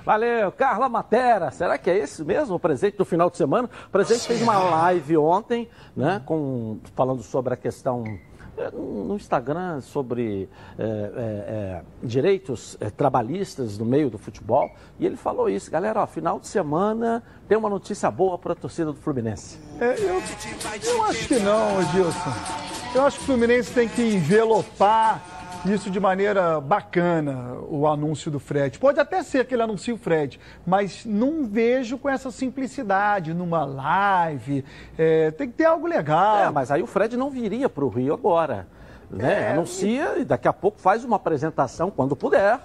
[0.05, 1.51] Valeu, Carla Matera.
[1.51, 3.69] Será que é esse mesmo o presente do final de semana?
[3.87, 8.03] O presente fez uma live ontem, né, com, falando sobre a questão
[8.57, 15.05] é, no Instagram sobre é, é, é, direitos é, trabalhistas no meio do futebol e
[15.05, 18.91] ele falou isso, galera, ó, final de semana tem uma notícia boa para a torcida
[18.91, 19.57] do Fluminense.
[19.79, 20.21] É, eu,
[20.83, 22.33] eu acho que não, Edilson.
[22.93, 25.23] Eu acho que o Fluminense tem que envelopar
[25.65, 28.79] isso de maneira bacana, o anúncio do Fred.
[28.79, 33.63] Pode até ser que ele anuncie o Fred, mas não vejo com essa simplicidade numa
[33.63, 34.65] live.
[34.97, 36.45] É, tem que ter algo legal.
[36.45, 38.67] É, mas aí o Fred não viria para o Rio agora.
[39.09, 39.49] Né?
[39.49, 42.59] É, Anuncia e daqui a pouco faz uma apresentação quando puder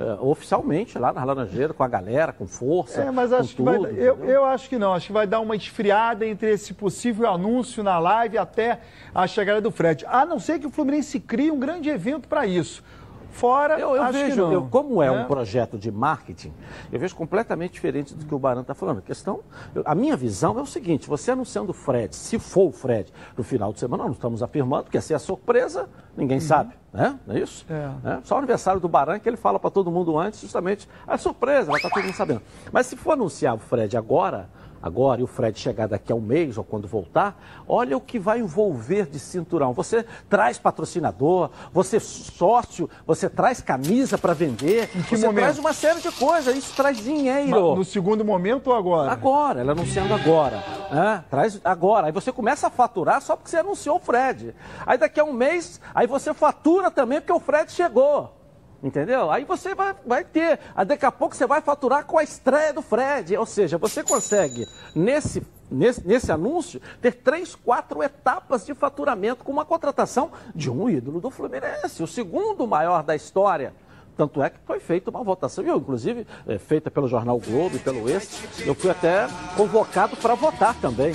[0.00, 3.02] é, oficialmente lá na Laranjeira, com a galera, com força.
[3.02, 4.94] É, mas acho que tudo, vai, eu, eu, acho que não.
[4.94, 8.80] Acho que vai dar uma esfriada entre esse possível anúncio na live até
[9.14, 10.06] a chegada do Fred.
[10.08, 12.82] A não ser que o Fluminense crie um grande evento para isso.
[13.30, 15.10] Fora, Eu, eu vejo, eu- como é, É.
[15.10, 16.52] um projeto de marketing,
[16.92, 18.98] eu vejo completamente diferente do que o Barão está falando.
[18.98, 19.40] A questão,
[19.74, 23.12] eu- a minha visão é o seguinte: você anunciando o Fred, se for o Fred,
[23.36, 26.74] no final de semana, nós não estamos afirmando, que essa é a surpresa, ninguém sabe,
[26.92, 27.18] né?
[27.26, 27.64] Não é isso?
[27.70, 27.76] Uhum.
[27.76, 28.08] É.
[28.16, 28.20] Né?
[28.24, 31.66] Só o aniversário do Barão que ele fala para todo mundo antes, justamente, a surpresa,
[31.70, 32.42] vai estar todo mundo sabendo.
[32.72, 34.48] Mas se for anunciar o Fred agora,
[34.82, 38.18] agora e o Fred chegar daqui a um mês ou quando voltar, olha o que
[38.18, 39.72] vai envolver de cinturão.
[39.72, 45.42] Você traz patrocinador, você sócio, você traz camisa para vender, você momento?
[45.42, 47.76] traz uma série de coisas, isso traz dinheiro.
[47.76, 49.12] No segundo momento ou agora?
[49.12, 50.62] Agora, ela anunciando agora.
[50.90, 51.24] né?
[51.30, 52.06] Traz agora.
[52.06, 54.54] Aí você começa a faturar só porque você anunciou o Fred.
[54.86, 58.39] Aí daqui a um mês, aí você fatura também porque o Fred chegou.
[58.82, 59.30] Entendeu?
[59.30, 60.58] Aí você vai, vai ter.
[60.86, 63.36] Daqui a pouco você vai faturar com a estreia do Fred.
[63.36, 69.52] Ou seja, você consegue, nesse, nesse, nesse anúncio, ter três, quatro etapas de faturamento com
[69.52, 73.74] uma contratação de um ídolo do Fluminense, o segundo maior da história.
[74.16, 77.78] Tanto é que foi feita uma votação, eu, inclusive, é, feita pelo Jornal Globo e
[77.78, 79.26] pelo Extra, eu fui até
[79.56, 81.14] convocado para votar também.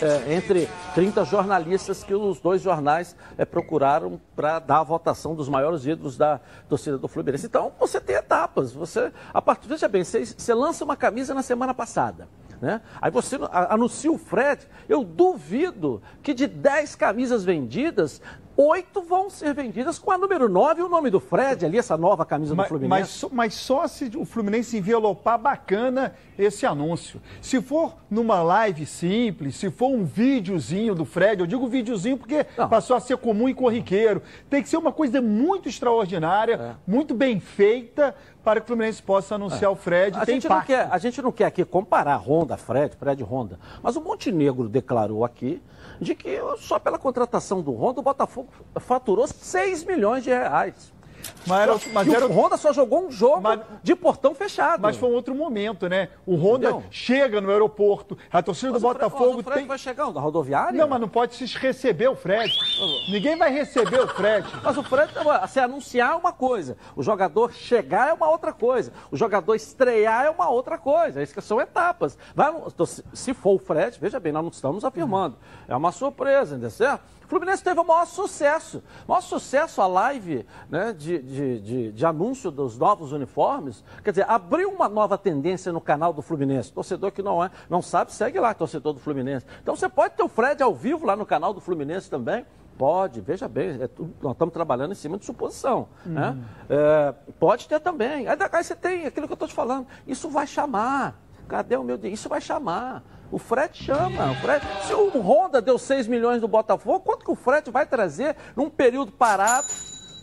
[0.00, 5.48] É, entre 30 jornalistas que os dois jornais é, procuraram para dar a votação dos
[5.48, 7.46] maiores ídolos da torcida do Fluminense.
[7.46, 8.72] Então, você tem etapas.
[8.72, 12.28] Você, a partir, veja bem, você, você lança uma camisa na semana passada.
[12.60, 12.80] Né?
[13.00, 18.20] Aí você anuncia o Fred, eu duvido que de 10 camisas vendidas,
[18.60, 21.96] oito vão ser vendidas com a número 9 e o nome do Fred ali, essa
[21.96, 23.00] nova camisa do Mas, Fluminense.
[23.00, 27.20] mas, só- mas só se o Fluminense envelopar bacana esse anúncio.
[27.40, 32.44] Se for numa live simples, se for um videozinho do Fred, eu digo videozinho porque
[32.56, 32.68] Não.
[32.68, 34.20] passou a ser comum e corriqueiro.
[34.50, 36.74] Tem que ser uma coisa muito extraordinária, É.
[36.84, 40.18] muito bem feita, para que o Fluminense possa anunciar o Fred.
[40.18, 43.58] A gente, não quer, a gente não quer aqui comparar Honda, Fred, Fred Honda.
[43.82, 45.62] Mas o Montenegro declarou aqui
[46.00, 50.92] de que só pela contratação do Honda, o Botafogo faturou 6 milhões de reais.
[51.46, 54.80] Mas era, mas era- o Honda só jogou um jogo Mas- de portão fechado.
[54.82, 56.08] mas foi um outro momento, né?
[56.26, 56.84] O Honda Entendeu?
[56.90, 59.66] chega no aeroporto, a torcida Mas do o Fred- Botafogo o Fred tem.
[59.66, 60.78] vai chegar da rodoviária?
[60.78, 62.52] Não, mas não pode se receber o Fred.
[63.10, 64.46] Ninguém vai receber o Fred.
[64.62, 65.12] Mas o Fred,
[65.48, 70.26] se anunciar é uma coisa, o jogador chegar é uma outra coisa, o jogador estrear
[70.26, 71.22] é uma outra coisa.
[71.22, 72.18] Isso que são etapas.
[72.34, 72.52] Vai,
[72.86, 75.36] se- se for o Fred, veja bem, nós não estamos afirmando.
[75.66, 77.02] É uma surpresa, entendeu certo?
[77.28, 78.82] O Fluminense teve o maior sucesso.
[79.06, 83.84] O maior sucesso a live né, de, de, de, de anúncio dos novos uniformes.
[84.02, 86.72] Quer dizer, abriu uma nova tendência no canal do Fluminense.
[86.72, 89.44] Torcedor que não é, não sabe, segue lá, torcedor do Fluminense.
[89.62, 92.46] Então você pode ter o Fred ao vivo lá no canal do Fluminense também.
[92.78, 95.88] Pode, veja bem, é tudo- nós estamos trabalhando em cima de suposição.
[96.06, 96.34] Né?
[96.70, 98.26] É, pode ter também.
[98.26, 99.86] Aí, aí você tem aquilo que eu estou te falando.
[100.06, 101.20] Isso vai chamar.
[101.46, 102.14] Cadê o meu dinheiro?
[102.14, 103.02] Isso vai chamar.
[103.30, 104.32] O Fred chama.
[104.32, 108.34] O se o Honda deu 6 milhões do Botafogo, quanto que o Fred vai trazer
[108.56, 109.68] num período parado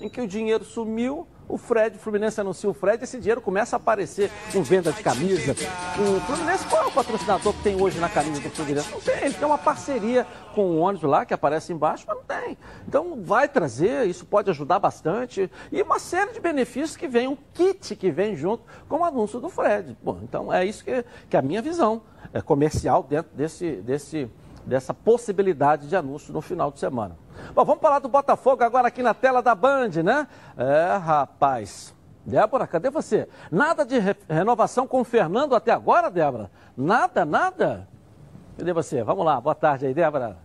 [0.02, 1.28] em que o dinheiro sumiu?
[1.48, 5.04] O Fred, o Fluminense anuncia o Fred, esse dinheiro começa a aparecer com venda de
[5.04, 5.52] camisa.
[5.52, 8.92] O Fluminense, qual é o patrocinador que tem hoje na camisa do Fluminense?
[8.92, 10.26] Não tem, ele tem uma parceria
[10.56, 12.58] com o ônibus lá, que aparece embaixo, mas não tem.
[12.88, 15.52] Então vai trazer, isso pode ajudar bastante.
[15.72, 19.40] E uma série de benefícios que vem, um kit que vem junto com o anúncio
[19.40, 19.96] do Fred.
[20.02, 22.02] Bom, então é isso que, que é a minha visão
[22.42, 24.32] comercial dentro desse, desse,
[24.66, 27.18] dessa possibilidade de anúncio no final de semana.
[27.54, 30.28] Bom, vamos falar do Botafogo agora aqui na tela da Band, né?
[30.58, 31.94] É, rapaz.
[32.26, 33.28] Débora, cadê você?
[33.52, 36.50] Nada de re- renovação com o Fernando até agora, Débora?
[36.76, 37.88] Nada, nada?
[38.58, 39.04] Cadê você?
[39.04, 40.38] Vamos lá, boa tarde aí, Débora.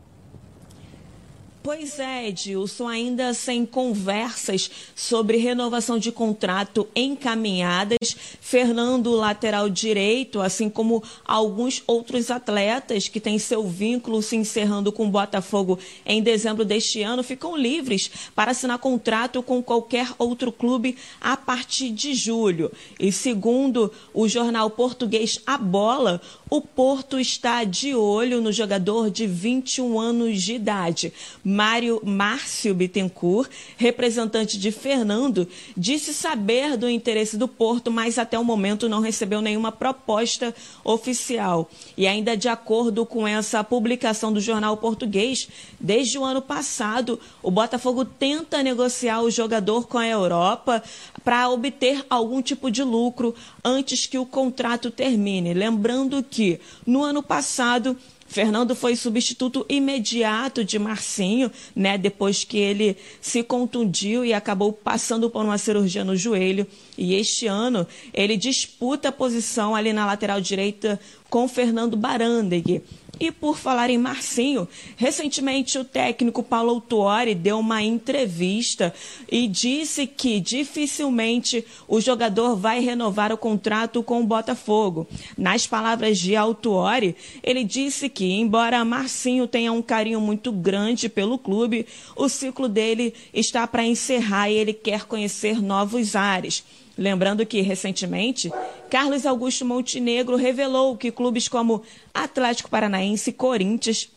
[1.62, 10.70] Pois é, Edilson, ainda sem conversas sobre renovação de contrato encaminhadas, Fernando, lateral direito, assim
[10.70, 16.64] como alguns outros atletas que têm seu vínculo se encerrando com o Botafogo em dezembro
[16.64, 22.72] deste ano, ficam livres para assinar contrato com qualquer outro clube a partir de julho.
[22.98, 29.26] E segundo o jornal português A Bola, o Porto está de olho no jogador de
[29.26, 31.12] 21 anos de idade.
[31.50, 38.44] Mário Márcio Bittencourt, representante de Fernando, disse saber do interesse do Porto, mas até o
[38.44, 41.68] momento não recebeu nenhuma proposta oficial.
[41.96, 45.48] E ainda de acordo com essa publicação do jornal português,
[45.80, 50.82] desde o ano passado, o Botafogo tenta negociar o jogador com a Europa
[51.24, 53.34] para obter algum tipo de lucro
[53.64, 55.52] antes que o contrato termine.
[55.52, 57.96] Lembrando que no ano passado
[58.30, 65.28] Fernando foi substituto imediato de Marcinho, né, depois que ele se contundiu e acabou passando
[65.28, 66.64] por uma cirurgia no joelho.
[66.96, 72.80] E este ano ele disputa a posição ali na lateral direita com Fernando Barandeg.
[73.20, 74.66] E por falar em Marcinho,
[74.96, 78.94] recentemente o técnico Paulo Autuori deu uma entrevista
[79.30, 85.06] e disse que dificilmente o jogador vai renovar o contrato com o Botafogo.
[85.36, 91.36] Nas palavras de Autuori, ele disse que, embora Marcinho tenha um carinho muito grande pelo
[91.36, 96.64] clube, o ciclo dele está para encerrar e ele quer conhecer novos ares.
[97.00, 98.52] Lembrando que, recentemente,
[98.90, 101.82] Carlos Augusto Montenegro revelou que clubes como
[102.12, 104.10] Atlético Paranaense, Corinthians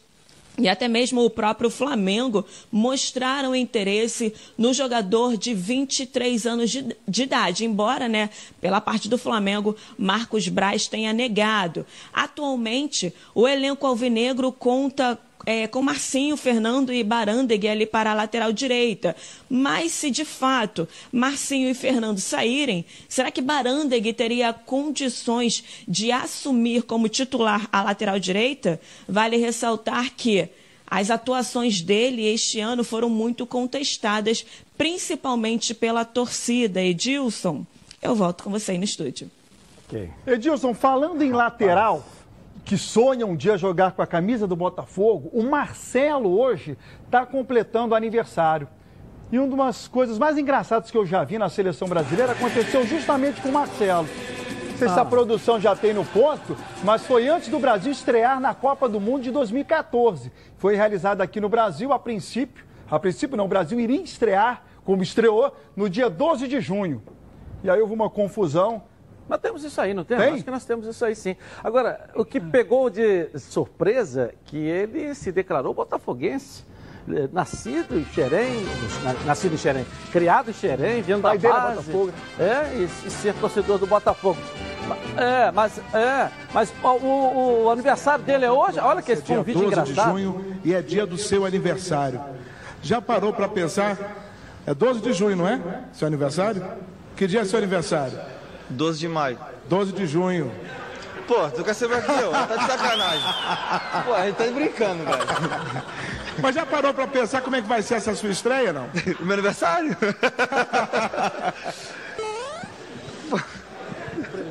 [0.57, 7.23] e até mesmo o próprio Flamengo mostraram interesse no jogador de 23 anos de, de,
[7.23, 8.29] idade, embora, né,
[8.59, 11.85] pela parte do Flamengo, Marcos Braz tenha negado.
[12.13, 18.51] Atualmente, o elenco alvinegro conta é, com Marcinho, Fernando e Barandeg ali para a lateral
[18.51, 19.15] direita.
[19.49, 26.83] Mas se de fato Marcinho e Fernando saírem, será que Barandeg teria condições de assumir
[26.83, 28.79] como titular a lateral direita?
[29.07, 30.49] Vale ressaltar que
[30.85, 34.45] as atuações dele este ano foram muito contestadas,
[34.77, 36.81] principalmente pela torcida.
[36.81, 37.65] Edilson,
[38.01, 39.31] eu volto com você aí no estúdio.
[39.87, 40.09] Okay.
[40.25, 42.05] Edilson, falando em lateral,
[42.63, 47.93] que sonha um dia jogar com a camisa do Botafogo, o Marcelo hoje está completando
[47.93, 48.67] aniversário.
[49.31, 53.41] E uma das coisas mais engraçadas que eu já vi na seleção brasileira aconteceu justamente
[53.41, 54.07] com o Marcelo.
[54.69, 54.93] Não sei ah.
[54.93, 55.05] se a ah.
[55.05, 59.23] produção já tem no ponto, mas foi antes do Brasil estrear na Copa do Mundo
[59.23, 60.31] de 2014.
[60.57, 65.01] Foi realizada aqui no Brasil, a princípio, a princípio não, o Brasil iria estrear, como
[65.01, 67.01] estreou, no dia 12 de junho.
[67.63, 68.83] E aí houve uma confusão,
[69.33, 70.15] mas temos isso aí, não tem?
[70.15, 70.33] Tem?
[70.35, 71.35] Acho que nós temos isso aí sim.
[71.63, 76.63] Agora, o que pegou de surpresa que ele se declarou botafoguense.
[77.09, 78.63] Eh, nascido em Xerém,
[79.25, 81.77] nascido em Xerém, criado em Xerém, vindo da base.
[81.77, 82.13] Botafogo.
[82.39, 84.39] É, e, e, ser torcedor do Botafogo.
[85.17, 88.79] É, mas, é, mas o, o, o aniversário dele é hoje?
[88.79, 90.15] Olha que esse é convite dia 12 engraçado.
[90.15, 92.21] de junho e é dia do seu aniversário.
[92.81, 93.97] Já parou para pensar?
[94.65, 95.59] É 12 de junho, não é?
[95.91, 96.63] Seu aniversário?
[97.17, 98.17] Que dia é seu aniversário?
[98.73, 99.37] 12 de maio.
[99.69, 100.51] 12 de junho.
[101.27, 102.31] Pô, tu quer saber aqui, ó?
[102.31, 103.33] Tá de sacanagem.
[104.05, 105.83] Pô, a gente tá brincando, velho.
[106.39, 108.89] Mas já parou pra pensar como é que vai ser essa sua estreia, não?
[109.21, 109.95] Meu aniversário?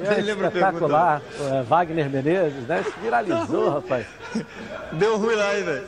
[0.05, 2.83] Primeiro espetacular, é, Wagner Menezes, né?
[2.83, 4.07] Se viralizou, rapaz.
[4.93, 5.87] Deu ruim lá, hein, velho?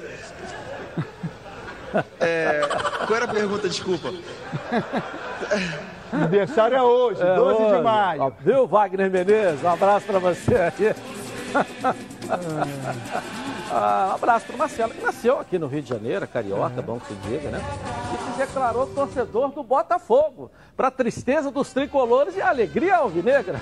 [2.21, 2.61] É,
[3.07, 4.13] qual era a pergunta, desculpa?
[6.15, 7.77] Aniversário é hoje, é 12 hoje.
[7.77, 8.33] de maio.
[8.41, 9.63] Viu, Wagner Menezes?
[9.63, 10.95] Um abraço para você aqui.
[13.71, 17.09] Ah, um abraço para Marcelo, que nasceu aqui no Rio de Janeiro, carioca, bom que
[17.09, 17.61] se diga, né?
[18.13, 23.61] E se declarou torcedor do Botafogo, para tristeza dos tricolores e alegria alvinegra.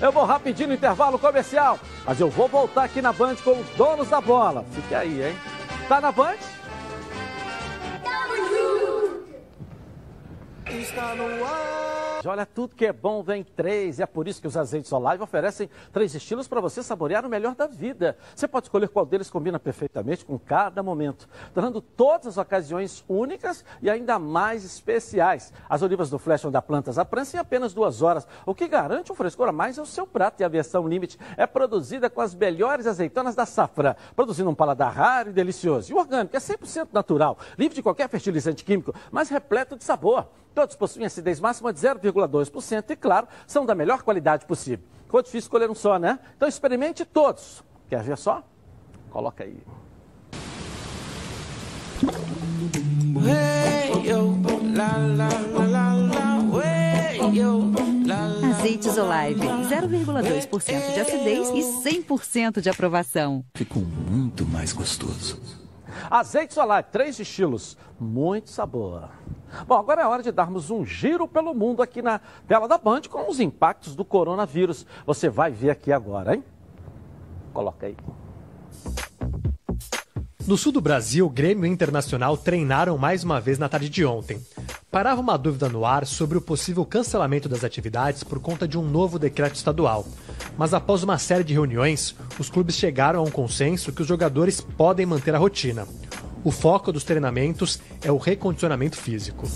[0.00, 3.68] Eu vou rapidinho no intervalo comercial, mas eu vou voltar aqui na Band com os
[3.76, 4.64] donos da bola.
[4.72, 5.36] Fique aí, hein?
[5.88, 6.34] Tá na Band?
[10.68, 11.86] Está no ar.
[12.24, 13.98] Olha, tudo que é bom vem três.
[13.98, 17.28] E é por isso que os azeites Olive oferecem três estilos para você saborear o
[17.28, 18.16] melhor da vida.
[18.34, 23.64] Você pode escolher qual deles combina perfeitamente com cada momento, tornando todas as ocasiões únicas
[23.80, 25.52] e ainda mais especiais.
[25.68, 29.12] As olivas do Flash da plantas a prança em apenas duas horas, o que garante
[29.12, 30.40] um frescor a mais ao seu prato.
[30.40, 34.92] E a versão Limite é produzida com as melhores azeitonas da safra, produzindo um paladar
[34.92, 35.92] raro e delicioso.
[35.92, 40.26] E o orgânico é 100% natural, livre de qualquer fertilizante químico, mas repleto de sabor.
[40.56, 44.86] Todos possuem acidez máxima de 0,2% e, claro, são da melhor qualidade possível.
[45.04, 46.18] Ficou difícil escolher um só, né?
[46.34, 47.62] Então experimente todos.
[47.90, 48.42] Quer ver só?
[49.10, 49.58] Coloca aí.
[58.50, 63.44] Azeites Olive, 0,2% de acidez e 100% de aprovação.
[63.54, 65.65] Ficou muito mais gostoso.
[66.10, 69.08] Azeite Olive, três estilos, muito sabor.
[69.66, 73.02] Bom, agora é hora de darmos um giro pelo mundo aqui na tela da Band
[73.10, 74.86] com os impactos do coronavírus.
[75.06, 76.44] Você vai ver aqui agora, hein?
[77.52, 77.96] Coloca aí.
[80.46, 84.40] No sul do Brasil, Grêmio e Internacional treinaram mais uma vez na tarde de ontem.
[84.96, 88.82] Parava uma dúvida no ar sobre o possível cancelamento das atividades por conta de um
[88.82, 90.06] novo decreto estadual.
[90.56, 94.62] Mas após uma série de reuniões, os clubes chegaram a um consenso que os jogadores
[94.62, 95.86] podem manter a rotina.
[96.42, 99.46] O foco dos treinamentos é o recondicionamento físico.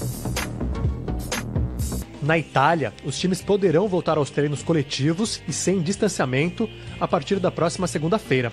[2.21, 6.69] Na Itália, os times poderão voltar aos treinos coletivos e sem distanciamento
[7.01, 8.53] a partir da próxima segunda-feira.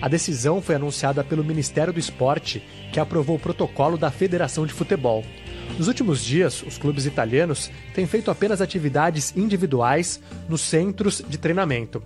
[0.00, 2.62] A decisão foi anunciada pelo Ministério do Esporte,
[2.92, 5.24] que aprovou o protocolo da Federação de Futebol.
[5.76, 12.02] Nos últimos dias, os clubes italianos têm feito apenas atividades individuais nos centros de treinamento.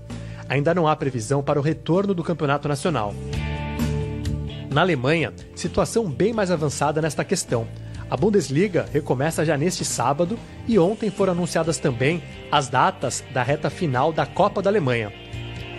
[0.49, 3.15] ainda não há previsão para o retorno do campeonato nacional.
[4.71, 7.67] Na Alemanha, situação bem mais avançada nesta questão.
[8.11, 10.39] A Bundesliga recomeça já neste sábado
[10.69, 15.11] e ontem foram anunciadas também as datas da reta final da Copa da Alemanha.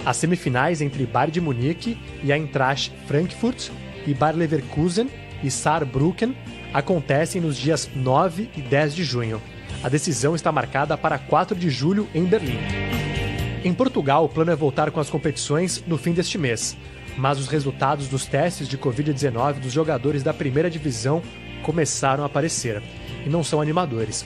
[0.04, 3.70] As semifinais entre Bayern de Munique e Eintracht Frankfurt
[4.08, 5.10] e Bayer Leverkusen
[5.44, 6.36] e Saarbrücken
[6.74, 9.42] acontecem nos dias 9 e 10 de junho.
[9.84, 12.60] A decisão está marcada para 4 de julho em Berlim.
[13.64, 16.76] Em Portugal, o plano é voltar com as competições no fim deste mês,
[17.18, 21.22] mas os resultados dos testes de Covid-19 dos jogadores da primeira divisão
[21.62, 22.82] começaram a aparecer
[23.26, 24.26] e não são animadores.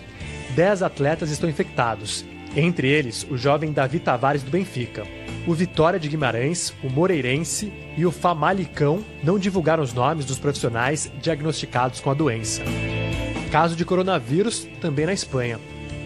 [0.55, 2.25] Dez atletas estão infectados,
[2.55, 5.16] entre eles o jovem Davi Tavares do Benfica.
[5.47, 11.09] O Vitória de Guimarães, o Moreirense e o Famalicão não divulgaram os nomes dos profissionais
[11.21, 12.61] diagnosticados com a doença.
[13.49, 15.57] Caso de coronavírus também na Espanha.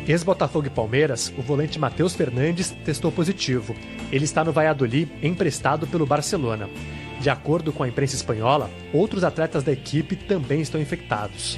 [0.07, 3.75] Ex-Botafogo e Palmeiras, o volante Matheus Fernandes testou positivo.
[4.11, 6.69] Ele está no Valladolid, emprestado pelo Barcelona.
[7.19, 11.57] De acordo com a imprensa espanhola, outros atletas da equipe também estão infectados.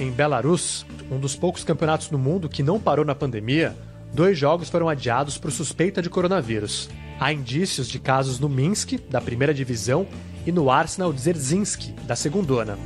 [0.00, 3.76] Em Belarus, um dos poucos campeonatos no mundo que não parou na pandemia,
[4.12, 6.88] dois jogos foram adiados por suspeita de coronavírus.
[7.20, 10.06] Há indícios de casos no Minsk, da primeira divisão,
[10.46, 12.78] e no Arsenal Dzerzhinsky, da segundona.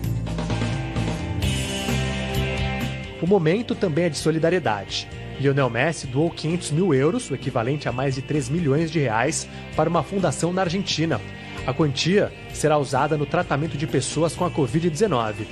[3.21, 5.09] O momento também é de solidariedade.
[5.39, 9.49] Lionel Messi doou 500 mil euros, o equivalente a mais de 3 milhões de reais,
[9.77, 11.21] para uma fundação na Argentina.
[11.67, 15.47] A quantia será usada no tratamento de pessoas com a Covid-19.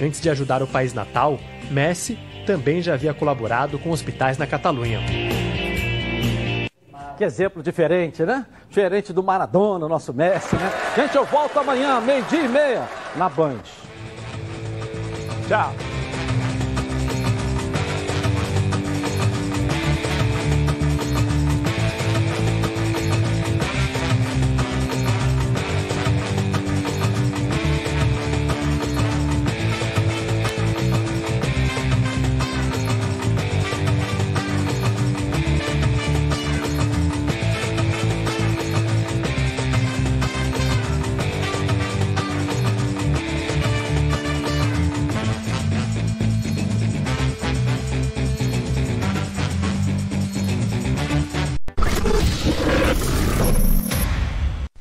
[0.00, 2.16] Antes de ajudar o país natal, Messi
[2.46, 5.00] também já havia colaborado com hospitais na Catalunha.
[7.18, 8.46] Que exemplo diferente, né?
[8.68, 10.70] Diferente do Maradona, nosso Messi, né?
[10.94, 13.62] Gente, eu volto amanhã, meio-dia e meia, na Band.
[15.48, 15.95] Tchau.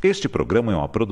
[0.06, 1.06] Este programa é uma produção